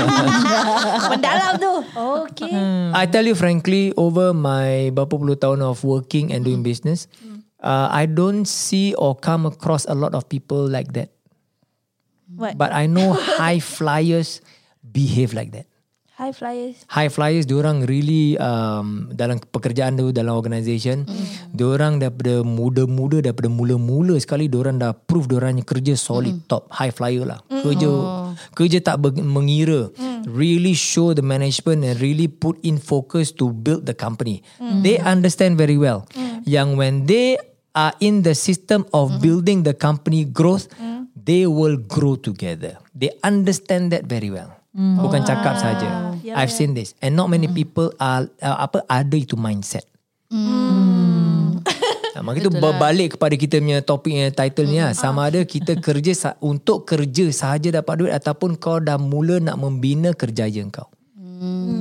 [1.12, 1.72] Mendalam tu.
[2.24, 2.54] Okay.
[2.96, 7.04] I tell you frankly, over my berapa puluh tahun of working and doing business,
[7.60, 11.12] uh, I don't see or come across a lot of people like that.
[12.36, 12.54] What?
[12.54, 14.40] But I know high flyers
[14.84, 15.66] behave like that.
[16.20, 16.76] High flyers.
[16.92, 21.56] high flyers diorang really um, dalam pekerjaan tu dalam organisation mm.
[21.56, 26.44] diorang daripada muda-muda daripada mula-mula sekali diorang dah prove diorang kerja solid mm.
[26.44, 27.64] top high flyer lah mm.
[27.64, 27.90] kerja
[28.52, 30.28] kerja tak ber- mengira mm.
[30.28, 34.84] really show the management and really put in focus to build the company mm.
[34.84, 36.44] they understand very well mm.
[36.44, 37.40] yang when they
[37.72, 39.24] are in the system of mm.
[39.24, 40.89] building the company growth mm.
[41.24, 45.00] They will grow together they understand that very well mm.
[45.00, 49.16] bukan cakap saja Yeah, I've seen this and not many people are uh, apa ada
[49.16, 49.88] itu mindset.
[50.28, 51.64] Hmm.
[52.20, 54.92] Maka itu berbalik kepada kita punya topik yang title ni lah.
[54.92, 59.56] Sama ada kita kerja sa- untuk kerja sahaja dapat duit ataupun kau dah mula nak
[59.56, 60.92] membina kerjaya kau.
[61.16, 61.79] Hmm.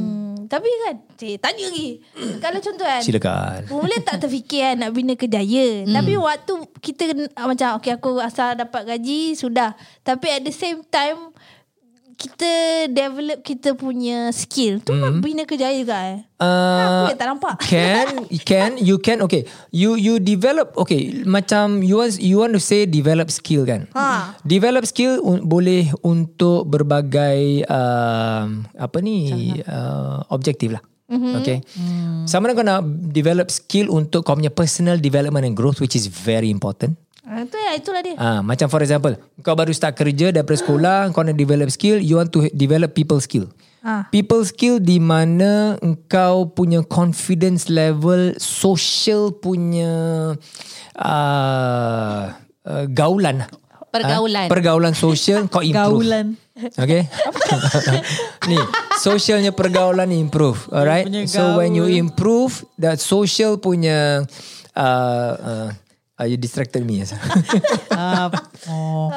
[0.49, 2.01] Tapi kan, cik, tanya lagi.
[2.41, 3.59] Kalau contoh kan, Silakan.
[3.69, 5.85] Mula tak terfikir kan nak bina kerjaya.
[5.85, 5.93] Hmm.
[5.93, 7.03] Tapi waktu kita
[7.37, 9.77] macam okay aku asal dapat gaji sudah.
[10.01, 11.29] Tapi at the same time
[12.20, 12.51] kita
[12.91, 15.24] develop kita punya skill tu hmm.
[15.24, 16.20] bina kerjaya juga eh.
[16.36, 17.55] Uh, aku tak nampak.
[17.63, 18.07] Can
[18.49, 22.84] can you can okay you you develop okay macam you want you want to say
[22.84, 24.36] develop skill kan Ha.
[24.43, 31.65] develop skill un, boleh untuk berbagai um, apa ni uh, objektif lah Okay.
[32.30, 36.05] Sama ada kau nak develop skill untuk kau punya personal development and growth which is
[36.05, 36.93] very important.
[37.30, 38.17] Ah, tu ya, itulah dia.
[38.17, 39.13] Ah, macam for example,
[39.45, 43.21] kau baru start kerja daripada sekolah, kau nak develop skill, you want to develop people
[43.21, 43.45] skill.
[43.86, 44.09] Ah.
[44.09, 50.34] People skill di mana engkau punya confidence level, social punya
[50.97, 52.23] uh,
[52.65, 53.45] uh, gaulan.
[53.93, 54.45] Pergaulan.
[54.45, 56.01] Ah, pergaulan social kau improve.
[56.01, 56.34] Gaulan.
[56.57, 57.05] Okay.
[58.49, 58.57] ni,
[58.97, 60.65] socialnya pergaulan improve.
[60.73, 61.05] Alright.
[61.30, 64.25] So when you improve that social punya
[64.73, 65.69] uh, uh,
[66.20, 67.01] uh, you distracted me.
[67.91, 68.30] Ah,
[68.67, 69.07] oh.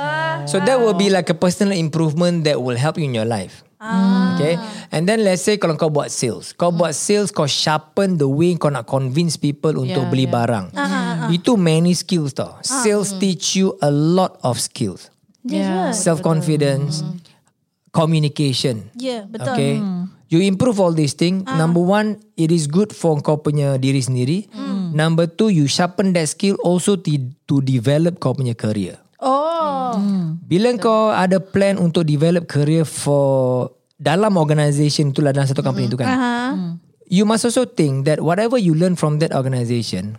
[0.50, 3.62] So that will be like a personal improvement that will help you in your life.
[3.82, 4.54] Okay.
[4.94, 6.54] And then let's say kalau kau buat sales.
[6.54, 10.34] Kau buat sales, kau sharpen the way kau nak convince people untuk Yeah, beli yeah.
[10.34, 10.66] barang.
[11.34, 12.62] Itu many skills tau.
[12.62, 15.10] Sales teach you a lot of skills.
[15.42, 15.90] Yeah.
[15.90, 17.02] Self-confidence,
[17.90, 18.86] communication.
[18.94, 19.54] Ya, betul.
[19.54, 19.74] Okay.
[20.30, 21.44] You improve all these things.
[21.44, 24.46] Number one, it is good for kau punya diri sendiri.
[24.92, 27.10] Number two, you sharpen that skill also to,
[27.48, 29.00] to develop kau punya career.
[29.22, 29.96] Oh.
[30.46, 33.70] Bila kau ada plan untuk develop career for
[34.02, 36.08] dalam organisation itulah dalam satu company itu kan.
[36.10, 36.36] Aha.
[37.12, 40.16] You must also think that whatever you learn from that organisation,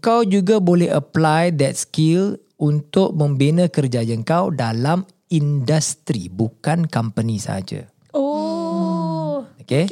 [0.00, 7.86] kau juga boleh apply that skill untuk membina kerjaya kau dalam industri bukan company saja.
[8.16, 8.59] Oh.
[9.70, 9.86] Okay?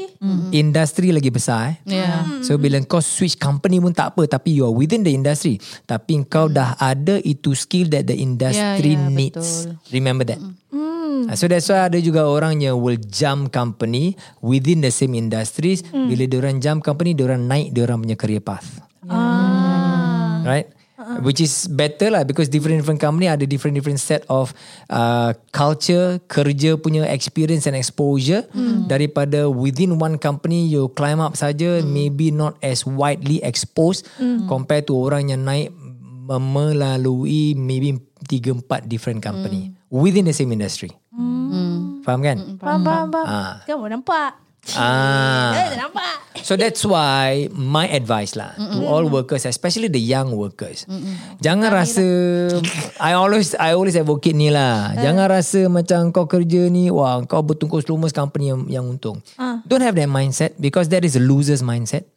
[0.50, 2.02] Industri lagi besar eh.
[2.02, 2.42] Yeah.
[2.42, 6.18] So bila kau switch company pun tak apa tapi you are within the industry tapi
[6.26, 9.70] kau dah ada itu skill that the industry Ya, ya, needs.
[9.70, 9.94] betul.
[9.94, 10.42] Remember that.
[10.42, 15.86] Ah, So that's why ada juga orang yang will jump company within the same industries.
[15.86, 18.82] Bila diorang jump company, diorang naik diorang punya career path.
[19.06, 20.42] Ah.
[20.42, 20.66] Right?
[21.24, 24.52] Which is better lah because different different company ada different different set of
[24.92, 28.44] uh, culture, kerja punya experience and exposure
[28.84, 34.04] daripada within one company you climb up saja maybe not as widely exposed
[34.44, 37.96] compared to orang yang naik me- melalui maybe
[38.28, 40.92] tiga empat different company within the same industry.
[42.04, 42.36] Faham kan?
[42.60, 43.26] Faham, faham, faham.
[43.28, 43.54] Ah.
[43.64, 44.47] Kamu nampak?
[44.76, 45.54] Ah.
[45.56, 46.28] Eh, nampak.
[46.42, 50.88] So that's why my advice lah to all workers, especially the young workers.
[51.44, 52.04] Jangan rasa
[53.08, 54.96] I always I always advocate ni lah.
[54.96, 59.20] Jangan rasa macam kau kerja ni wah kau bertungkus lumus company yang yang untung.
[59.68, 62.08] Don't have that mindset because that is a loser's mindset.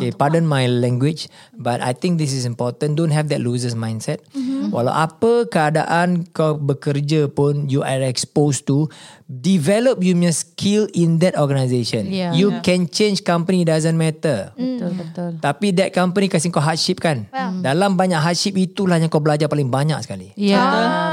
[0.00, 1.26] Okay, pardon my language,
[1.58, 2.94] but I think this is important.
[2.96, 4.22] Don't have that loser's mindset.
[4.70, 8.86] Walau apa keadaan kau bekerja pun, you are exposed to
[9.26, 12.06] develop you punya skill in that organisation.
[12.06, 12.30] Yeah.
[12.34, 14.54] you can change company doesn't matter.
[14.54, 15.30] Betul, betul.
[15.42, 17.26] Tapi that company kasih kau hardship kan.
[17.60, 20.30] Dalam banyak hardship itulah yang kau belajar paling banyak sekali.
[20.38, 20.62] Ya,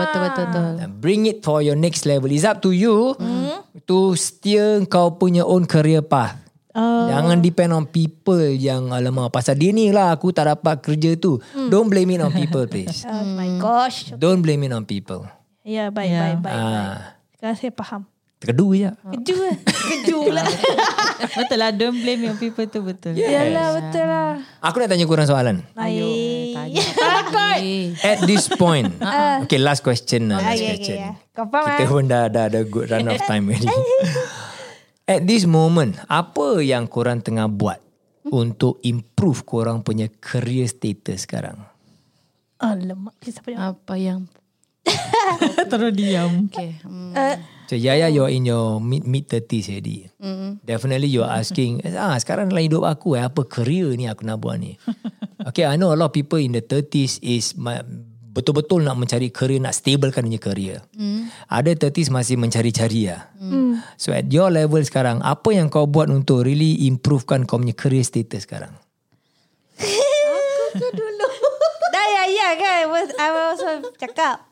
[0.06, 0.72] betul, betul, betul.
[1.02, 2.30] Bring it for your next level.
[2.30, 3.18] It's up to you
[3.90, 6.47] to steer kau punya own career path.
[6.78, 7.10] Oh.
[7.10, 11.42] Jangan depend on people yang alamak pasal dia ni lah aku tak dapat kerja tu.
[11.74, 13.02] Don't blame it on people please.
[13.10, 14.14] Oh my gosh.
[14.14, 15.26] Don't blame it on people.
[15.66, 16.20] Ya, baik, Ya.
[16.22, 16.54] baik, baik.
[16.54, 16.56] baik.
[16.56, 16.96] Ah,
[17.34, 18.02] Sekarang saya faham.
[18.38, 18.90] Terkedu je.
[19.18, 19.58] Keju lah.
[19.66, 20.44] Keju pula.
[21.18, 24.38] Betul lah Don't blame your people tu betul Yalah, betul lah.
[24.62, 25.66] Aku nak tanya korang soalan.
[25.74, 26.78] Baik.
[26.94, 27.62] Takut.
[28.06, 28.94] At this point.
[29.50, 30.38] okay, last question lah.
[30.38, 30.98] Last Okay, question.
[31.02, 31.12] ya.
[31.34, 31.90] Faham Kita ah?
[31.90, 33.66] pun dah, dah ada good run of time already.
[35.08, 37.80] At this moment, apa yang korang tengah buat
[38.28, 41.64] untuk improve korang punya career status sekarang?
[42.60, 43.16] Alamak.
[43.24, 43.60] Siapa yang...
[43.64, 44.20] Apa yang
[45.72, 47.12] Terus diam Okay hmm.
[47.68, 50.08] So Yaya you're in your mid mid 30s already.
[50.24, 50.64] Mm.
[50.64, 54.55] Definitely you're asking, ah sekarang dalam hidup aku eh apa career ni aku nak buat
[54.55, 54.80] ni.
[55.51, 57.84] okay, I know a lot of people in the 30s is ma-
[58.38, 60.86] betul-betul nak mencari career, nak stablekan punya career.
[60.94, 61.34] Mm.
[61.50, 63.34] Ada 30s masih mencari-cari lah.
[63.42, 63.82] Mm.
[63.98, 68.06] So at your level sekarang, apa yang kau buat untuk really improvekan kau punya career
[68.06, 68.78] status sekarang?
[71.94, 72.78] Dah ya, ya kan.
[72.78, 73.58] I was, I was
[73.98, 74.46] cakap.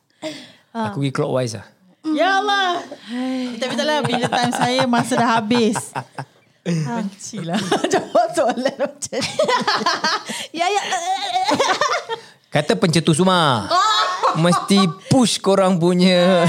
[0.74, 1.76] Aku pergi clockwise lah.
[2.14, 2.86] Ya Allah
[3.58, 5.90] Tapi tak lah Bila time saya Masa dah habis
[6.62, 7.58] Benci lah
[7.94, 9.34] Jawab soalan macam ni
[10.62, 10.82] Ya, ya.
[12.56, 13.68] Kata pencetus rumah.
[14.36, 16.48] Mesti push korang punya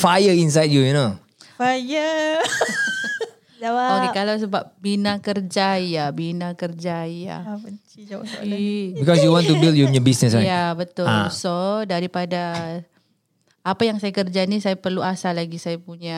[0.00, 1.16] fire inside you, you know.
[1.56, 2.40] Fire
[3.60, 3.88] Jawab.
[4.00, 9.44] Okay kalau sebab Bina Kerjaya Bina Kerjaya ah, Benci jawab soalan Eh, Because you want
[9.44, 10.48] to build your punya business, right?
[10.48, 11.28] Ya betul Ah.
[11.28, 12.80] So daripada
[13.60, 16.16] Apa yang saya kerja ni Saya perlu asah lagi Saya punya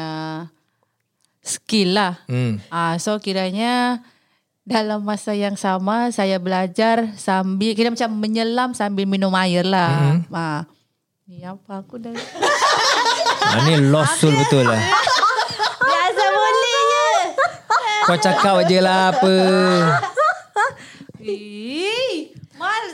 [1.43, 2.63] Skill lah Hmm.
[2.71, 3.99] Ah, So kiranya
[4.63, 10.35] Dalam masa yang sama Saya belajar Sambil Kira macam menyelam Sambil minum air lah Mm-hmm.
[10.35, 10.63] ah.
[11.27, 12.15] Ni apa aku dah
[13.43, 14.81] Ah, ni lost soul betul lah.
[15.83, 17.07] Biasa boleh je.
[18.07, 19.35] Kau cakap je lah apa.
[21.21, 22.33] Eh.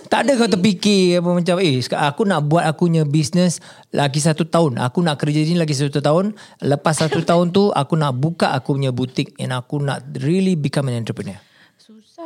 [0.09, 3.61] Tak ada kau terfikir apa macam eh aku nak buat aku punya business
[3.93, 4.81] lagi satu tahun.
[4.83, 6.33] Aku nak kerja ni lagi satu tahun.
[6.59, 10.89] Lepas satu tahun tu aku nak buka aku punya butik and aku nak really become
[10.91, 11.39] an entrepreneur.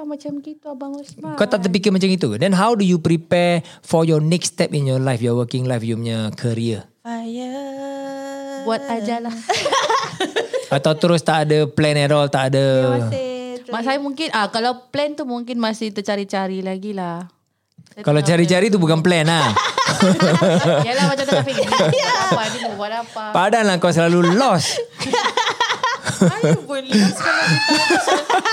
[0.02, 1.38] Susah macam gitu Abang Osman.
[1.38, 2.34] Kau tak terfikir macam itu.
[2.34, 5.86] Then how do you prepare for your next step in your life, your working life,
[5.86, 6.90] you punya career?
[7.06, 8.66] Fire.
[8.66, 9.30] Buat aja lah.
[10.74, 12.98] Atau terus tak ada plan at all, tak ada.
[12.98, 17.30] Masih Mak saya mungkin ah kalau plan tu mungkin masih tercari-cari lagi lah.
[17.94, 19.54] Saya Kalau cari-cari tu bukan plan lah.
[20.90, 23.24] Yalah macam ni Buat apa ni mau buat apa?
[23.30, 24.82] Padahal kau selalu lost.
[26.28, 27.76] Saya pun lost kalau kita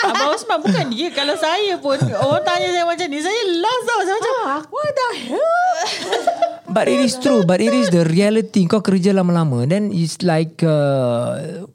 [0.10, 4.02] Abang Osman bukan dia Kalau saya pun Orang tanya saya macam ni Saya lost tau
[4.02, 4.36] Saya macam
[4.74, 7.42] What the hell But it is true.
[7.44, 8.70] But it is the reality.
[8.70, 9.66] Kau kerja lama-lama.
[9.66, 10.62] Then it's like...
[10.62, 11.66] Uh,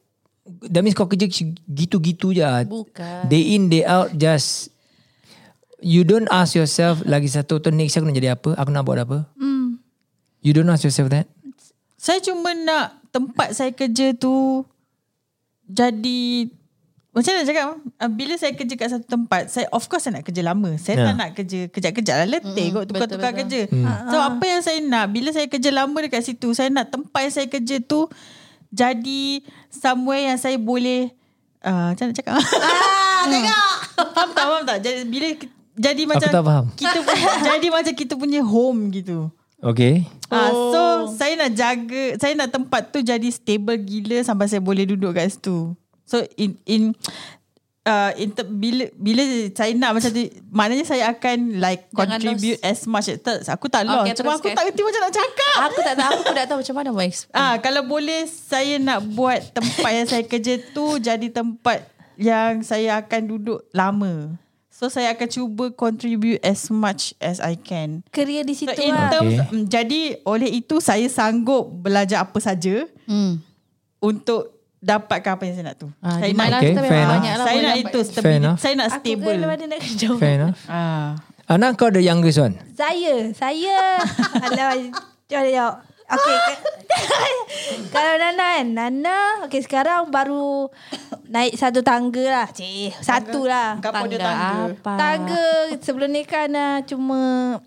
[0.71, 1.27] that means kau kerja
[1.67, 2.47] gitu-gitu je.
[2.71, 3.27] Bukan.
[3.27, 4.71] Day in, day out just...
[5.85, 8.57] You don't ask yourself lagi satu tahun next aku nak jadi apa?
[8.57, 9.29] Aku nak buat apa?
[9.37, 9.77] Hmm.
[10.41, 11.29] You don't ask yourself that?
[12.01, 14.65] Saya cuma nak Tempat saya kerja tu
[15.65, 16.51] Jadi
[17.11, 17.65] Macam mana nak cakap
[17.97, 20.95] ah, Bila saya kerja kat satu tempat Saya of course saya nak kerja lama Saya
[20.95, 21.05] Ya.
[21.07, 23.61] tak nak kerja Kejap-kejap lah letih kot Tukar-tukar kerja
[24.07, 27.35] So apa yang saya nak Bila saya kerja lama dekat situ Saya nak tempat yang
[27.35, 28.07] saya kerja tu
[28.69, 31.09] Jadi Somewhere yang saya boleh
[31.61, 33.75] uh, Macam mana nak cakap Ah, tengok.
[34.11, 35.27] Faham tak faham tak jadi, Bila
[35.75, 36.65] Jadi macam tak faham.
[36.75, 39.33] kita punya, Jadi macam kita punya home gitu
[39.65, 40.05] Okay.
[40.29, 40.69] Ah, Oh.
[40.69, 40.94] so saya
[41.45, 45.77] nak jaga, saya nak tempat tu jadi stable gila sampai saya boleh duduk kat situ.
[46.09, 46.97] So in in
[47.89, 49.23] uh, in ter, bila bila
[49.53, 53.09] saya nak macam tu, maknanya saya akan like Jangan contribute as much.
[53.21, 54.09] Tak, aku tak lost.
[54.09, 55.57] Okay, Cuma aku tak kerti macam nak cakap.
[55.69, 57.37] Aku tak tahu aku pun tak tahu macam mana mau explain.
[57.37, 61.85] Ah, kalau boleh saya nak buat tempat yang saya kerja tu jadi tempat
[62.17, 64.39] yang saya akan duduk lama.
[64.75, 68.03] So saya akan cuba contribute as much as I can.
[68.11, 69.07] Kerja di situ So in lah.
[69.09, 69.55] terms, Okay.
[69.55, 73.39] mm, jadi oleh itu saya sanggup belajar apa saja Hmm.
[74.01, 75.89] untuk dapatkan apa yang saya nak tu.
[75.99, 77.15] Ah, saya nak Okay, fair enough.
[77.15, 78.51] banyak lah saya nak itu stability.
[78.59, 79.31] Saya nak Aku stable.
[79.33, 80.09] kan mana nak kerja.
[80.19, 80.59] Fair enough.
[80.67, 81.09] Ah.
[81.47, 82.59] Anak kau the youngest one?
[82.75, 83.79] Saya, saya.
[84.45, 84.75] Alah,
[85.25, 85.75] cuba tengok.
[86.15, 86.39] Okay.
[87.91, 90.71] Kalau Nana kan, Nana, okay sekarang baru
[91.27, 92.49] naik satu tangga lah.
[92.49, 93.79] Cik, satu lah.
[93.79, 94.51] Dia Tangga tangga.
[94.71, 94.93] apa?
[94.95, 95.47] Tangga
[95.81, 97.23] sebelum ni kan uh, cuma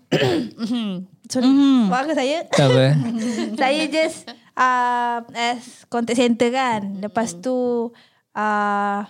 [1.28, 1.92] Sorry Mhm.
[1.92, 2.80] Buat ke saya Tak apa.
[2.82, 2.94] eh?
[3.60, 4.24] Saya just
[4.56, 7.92] uh, As contact center kan Lepas tu
[8.32, 9.00] uh,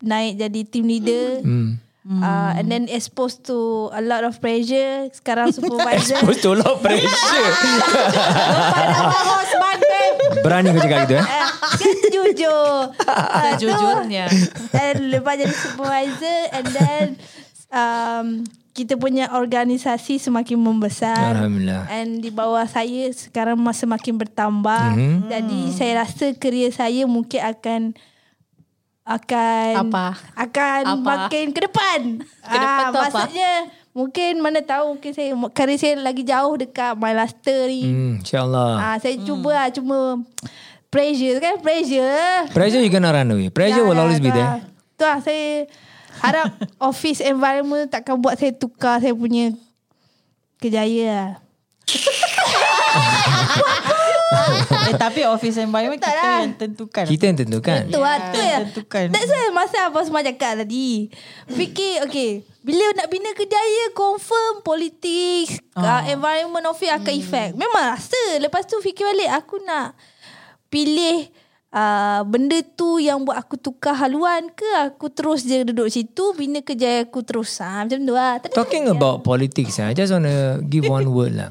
[0.00, 1.46] Naik jadi team leader
[2.10, 2.26] Hmm.
[2.26, 6.74] uh, And then exposed to A lot of pressure Sekarang supervisor Exposed to a lot
[6.74, 7.06] of pressure.
[8.66, 9.34] Lepas nama
[10.42, 11.22] Berani kau cakap gitu eh?
[11.22, 11.46] Eh,
[11.78, 12.74] Dia jujur
[13.06, 13.70] Ah, tu.
[13.70, 14.26] Sejujurnya.
[14.74, 17.06] Dan lepas jadi supervisor And then
[17.70, 18.26] um,
[18.70, 21.86] Kita punya organisasi semakin membesar Alhamdulillah.
[21.90, 25.30] And di bawah saya Sekarang semakin bertambah Mhm.
[25.30, 27.94] Jadi saya rasa Kerja saya mungkin akan
[29.10, 30.06] akan Apa?
[30.38, 31.02] akan Apa?
[31.02, 32.22] makin ke depan.
[32.22, 33.02] Ke depan tu apa?
[33.10, 33.52] maksudnya
[33.90, 37.90] mungkin mana tahu mungkin saya kerja saya lagi jauh dekat my luster ni.
[37.90, 38.72] Hmm, InsyaAllah.
[38.78, 40.22] Ah, saya cuba lah cuma
[40.94, 42.54] pressure kan pressure.
[42.54, 43.50] Pressure you cannot run away.
[43.50, 44.62] Pressure will always be there.
[44.94, 45.66] Tu lah saya
[46.22, 46.54] harap
[46.90, 49.58] office environment takkan buat saya tukar saya punya
[50.62, 51.30] kejaya lah.
[54.90, 56.38] eh, tapi office environment Tak kita lah.
[56.42, 57.04] yang tentukan.
[57.06, 57.80] Kita yang tentukan.
[57.86, 58.58] Tu lah tu ya.
[58.66, 59.04] tentukan.
[59.14, 61.08] That's why masa Abang Semua cakap tadi.
[61.46, 62.42] Fikir okay.
[62.60, 67.56] Bila nak bina kejaya confirm politik, uh, environment office akan effect.
[67.56, 68.22] Memang rasa.
[68.36, 69.96] Lepas tu fikir balik aku nak
[70.68, 71.32] pilih
[71.74, 76.62] uh, benda tu yang buat aku tukar haluan ke aku terus je duduk situ bina
[76.62, 77.58] kejaya aku terus.
[77.62, 78.38] Ha, macam tu lah.
[78.38, 81.50] Tak ada Talking about politics, I just want to give one word lah.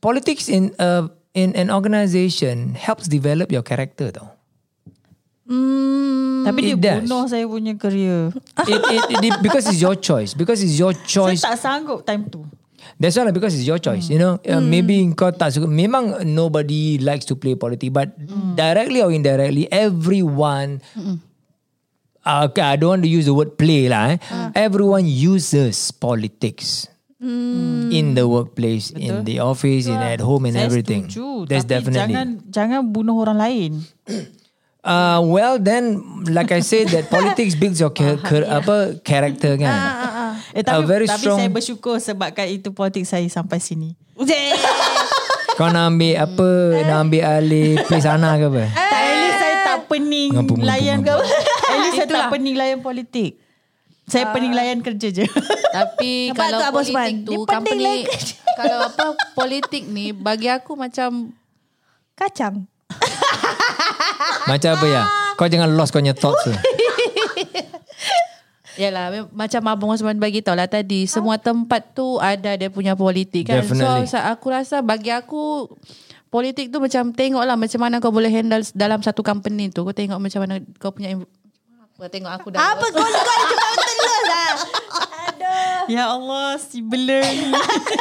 [0.00, 4.30] Politics in uh, in an organisation helps develop your character tau.
[5.44, 7.00] Hmm, Tapi dia It does.
[7.04, 8.32] bunuh saya punya career.
[8.70, 10.32] It, it, it, because it's your choice.
[10.32, 11.42] Because it's your Saya choice.
[11.44, 12.46] tak sanggup time tu.
[12.96, 14.08] That's why lah because it's your choice.
[14.08, 15.66] You know, uh, maybe kau tak suka.
[15.66, 18.12] Memang nobody likes to play politics, but
[18.54, 20.78] directly or indirectly, everyone.
[22.24, 24.16] Uh, okay, I don't want to use the word play lah.
[24.16, 24.18] Eh.
[24.56, 26.88] Everyone uses politics
[27.90, 31.08] in the workplace, in the office, in at home, and Saya everything.
[31.08, 31.48] setuju.
[31.48, 32.14] That's Tapi definitely.
[32.14, 33.72] jangan jangan bunuh orang lain.
[34.84, 35.96] Uh, well, then,
[36.28, 39.72] like I said, that politics builds your cha- cha- apa character kan.
[40.52, 43.96] Eh, tapi, A very tapi strong- saya bersyukur sebabkan itu politik saya sampai sini.
[45.56, 46.50] Kau nak ambil apa?
[46.84, 48.64] Nak ambil alih place Ana ke apa?
[48.68, 51.32] Tak, at least saya tak pening layan ngampun.
[51.72, 53.40] At least saya tak penilaian politik.
[54.04, 55.24] Saya penilaian kerja je.
[55.72, 57.12] Tapi Nampak kalau politik Osman?
[57.24, 57.96] tu Dia company lah.
[58.60, 61.32] kalau apa politik ni bagi aku macam
[62.14, 62.62] Kacang.
[64.50, 65.02] Macam apa ya?
[65.34, 66.54] Kau jangan lost kau punya thoughts tu.
[68.74, 73.50] Yalah macam Abang Osman bagi tahu lah tadi semua tempat tu ada dia punya politik
[73.50, 73.62] kan.
[73.62, 74.10] Definitely.
[74.10, 75.70] So aku rasa bagi aku
[76.30, 79.86] politik tu macam tengok lah macam mana kau boleh handle dalam satu company tu.
[79.86, 82.58] Kau tengok macam mana kau punya apa tengok aku dah.
[82.62, 83.83] Apa kau ada cakap
[84.24, 84.52] lah.
[85.28, 85.80] Aduh.
[85.92, 87.52] ya Allah, si blur ni.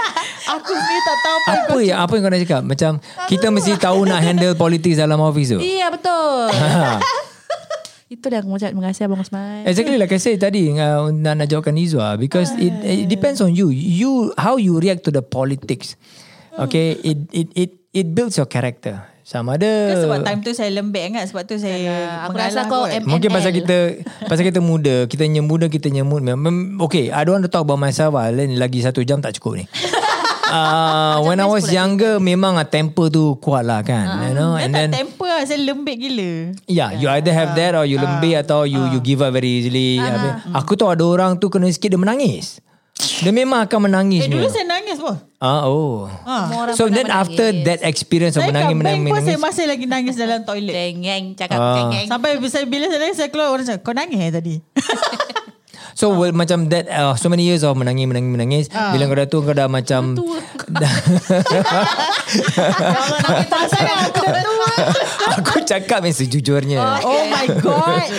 [0.57, 1.51] Aku sendiri tak tahu apa.
[1.51, 2.61] Apa yang apa yang kau nak cakap?
[2.63, 2.91] Macam
[3.27, 5.59] kita mesti tahu nak handle politik dalam office tu.
[5.59, 6.51] Iya betul.
[8.13, 9.65] Itu dia aku macam mengasih Abang Osman.
[9.65, 13.57] Exactly like I said tadi uh, nak nak jawabkan Izwa because it it depends on
[13.57, 13.73] you.
[13.73, 15.97] You how you react to the politics.
[16.53, 19.12] Okay, it it it it builds your character.
[19.23, 21.79] Sama ada Ke sebab time tu saya lembek kan Sebab tu saya
[22.27, 22.91] Aku rasa kau kot.
[22.93, 26.19] M- Mungkin pasal kita pasal kita muda, kita yang muda kita nyemut.
[26.19, 28.13] Mem- Okay, I don't want to talk about myself.
[28.13, 28.27] lah.
[28.29, 29.65] Lain lagi satu jam tak cukup ni.
[30.43, 34.69] Uh, when I was younger memang ah, temper tu kuat lah kan you know and
[34.69, 38.37] tak then temper lah Saya lembek gila Yeah, you either have that or you lembik
[38.37, 39.97] atau you you give up very easily.
[39.97, 42.61] Habis, Aku tahu ada orang tu kena sikit dia menangis.
[43.19, 44.21] Dia memang akan menangis.
[44.21, 46.07] Eh dulu saya nangis pun Ah oh.
[46.47, 47.65] Orang So then after menangis.
[47.65, 49.43] that experience of Saya menangis kat bank menangis pun saya menangis.
[49.45, 51.75] masih lagi nangis dalam toilet Cengeng cakap Ah.
[51.75, 52.07] cengeng.
[52.07, 54.55] Sampai bila saya, bila saya nangis Saya keluar orang cakap Kau nangis eh tadi
[55.93, 58.65] So well, macam that uh, so many years of menangis menangis menangis.
[58.69, 60.17] Bila kau dah tu kau dah macam
[65.37, 66.81] aku cakap yang sejujurnya.
[67.05, 68.09] Oh my god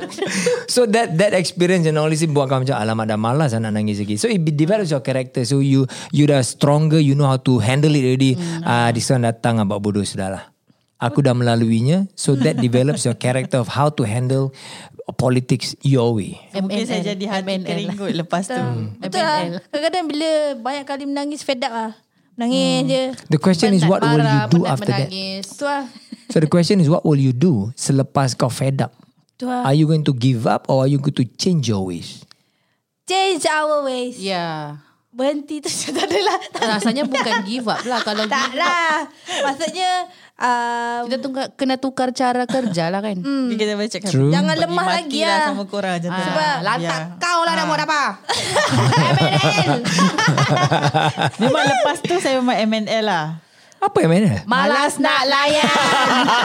[0.74, 3.76] So that that experience and all this buat kau macam alamak dah malas lah nak
[3.76, 4.16] nangis lagi.
[4.16, 5.44] So it develops your character.
[5.44, 8.36] So you you dah stronger, you know how to handle it already.
[8.64, 10.44] Ah uh, this one datang abang bodoh sudah lah.
[11.00, 12.12] Aku dah melaluinya.
[12.12, 14.52] So that develops your character of how to handle
[15.12, 16.38] politics your way.
[16.52, 17.66] Mungkin saya jadi hati MNL.
[17.66, 18.58] kering kot Lepas tu
[18.98, 19.60] Betul lah.
[19.68, 21.92] Kadang-kadang bila banyak kali menangis fed up lah.
[22.34, 23.02] Menangis je.
[23.28, 25.06] The question is what will you do after that?
[25.06, 25.44] menangis.
[25.54, 25.84] Tu lah.
[26.30, 28.94] So the question is what will you do selepas kau fed up?
[29.34, 29.64] Tu lah.
[29.64, 32.22] Are you going to give up or are you going to change your ways?
[33.04, 34.16] Change our ways.
[34.16, 34.78] Ya.
[35.10, 36.38] Berhenti tu tak ada lah.
[36.54, 38.62] Tak, Rasanya bukan give up lah kalau tak give up.
[38.62, 38.94] lah.
[39.42, 39.90] Maksudnya
[40.40, 43.20] um, Kita tukar, kena tukar cara kerja lah kan.
[43.50, 44.30] Dia kita baca kan True.
[44.30, 45.46] jangan Pergi lemah lagi lah lah.
[45.46, 46.22] sama korang macam tu.
[46.24, 47.16] Sebab Lantak Ya.
[47.16, 48.02] kau lah nak buat apa.
[49.10, 49.70] MNL.
[51.38, 53.26] Memang lepas tu saya memang MNL lah.
[53.80, 54.44] Apa yang mana?
[54.44, 55.64] Malas nak layan.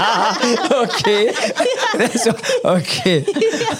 [0.88, 1.36] okay.
[2.00, 2.40] That's what,
[2.80, 3.28] okay.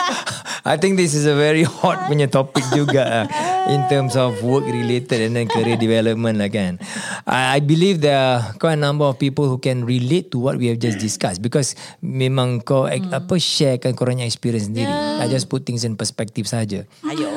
[0.68, 4.68] I think this is a very hot punya topic juga uh, in terms of work
[4.68, 6.84] related and then career development lah kan.
[7.24, 10.60] I, I believe there are quite a number of people who can relate to what
[10.60, 13.16] we have just discussed because memang kau hmm.
[13.16, 14.92] apa sharekan korangnya experience sendiri.
[14.92, 16.84] I just put things in perspective saja.
[17.08, 17.32] Ayo.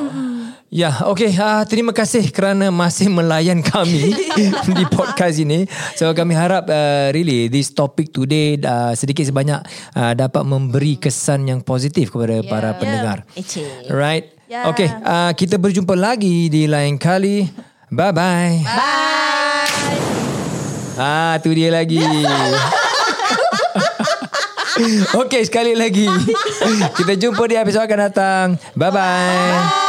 [0.68, 1.32] Ya, okay.
[1.32, 4.12] Uh, terima kasih kerana masih melayan kami
[4.76, 5.64] di podcast ini.
[5.96, 9.64] So kami harap uh, really this topic today uh, sedikit sebanyak
[9.96, 12.50] uh, dapat memberi kesan yang positif kepada yeah.
[12.52, 13.24] para pendengar.
[13.32, 13.64] Ece.
[13.88, 14.28] Right?
[14.44, 14.68] Yeah.
[14.68, 17.48] Okay, uh, kita berjumpa lagi di lain kali.
[17.88, 18.68] Bye-bye.
[18.68, 19.96] Bye.
[21.00, 21.96] Ah, tu dia lagi.
[25.24, 26.04] okay, sekali lagi.
[26.92, 28.46] kita jumpa di episod akan datang.
[28.76, 28.92] Bye-bye.
[28.92, 29.88] Bye.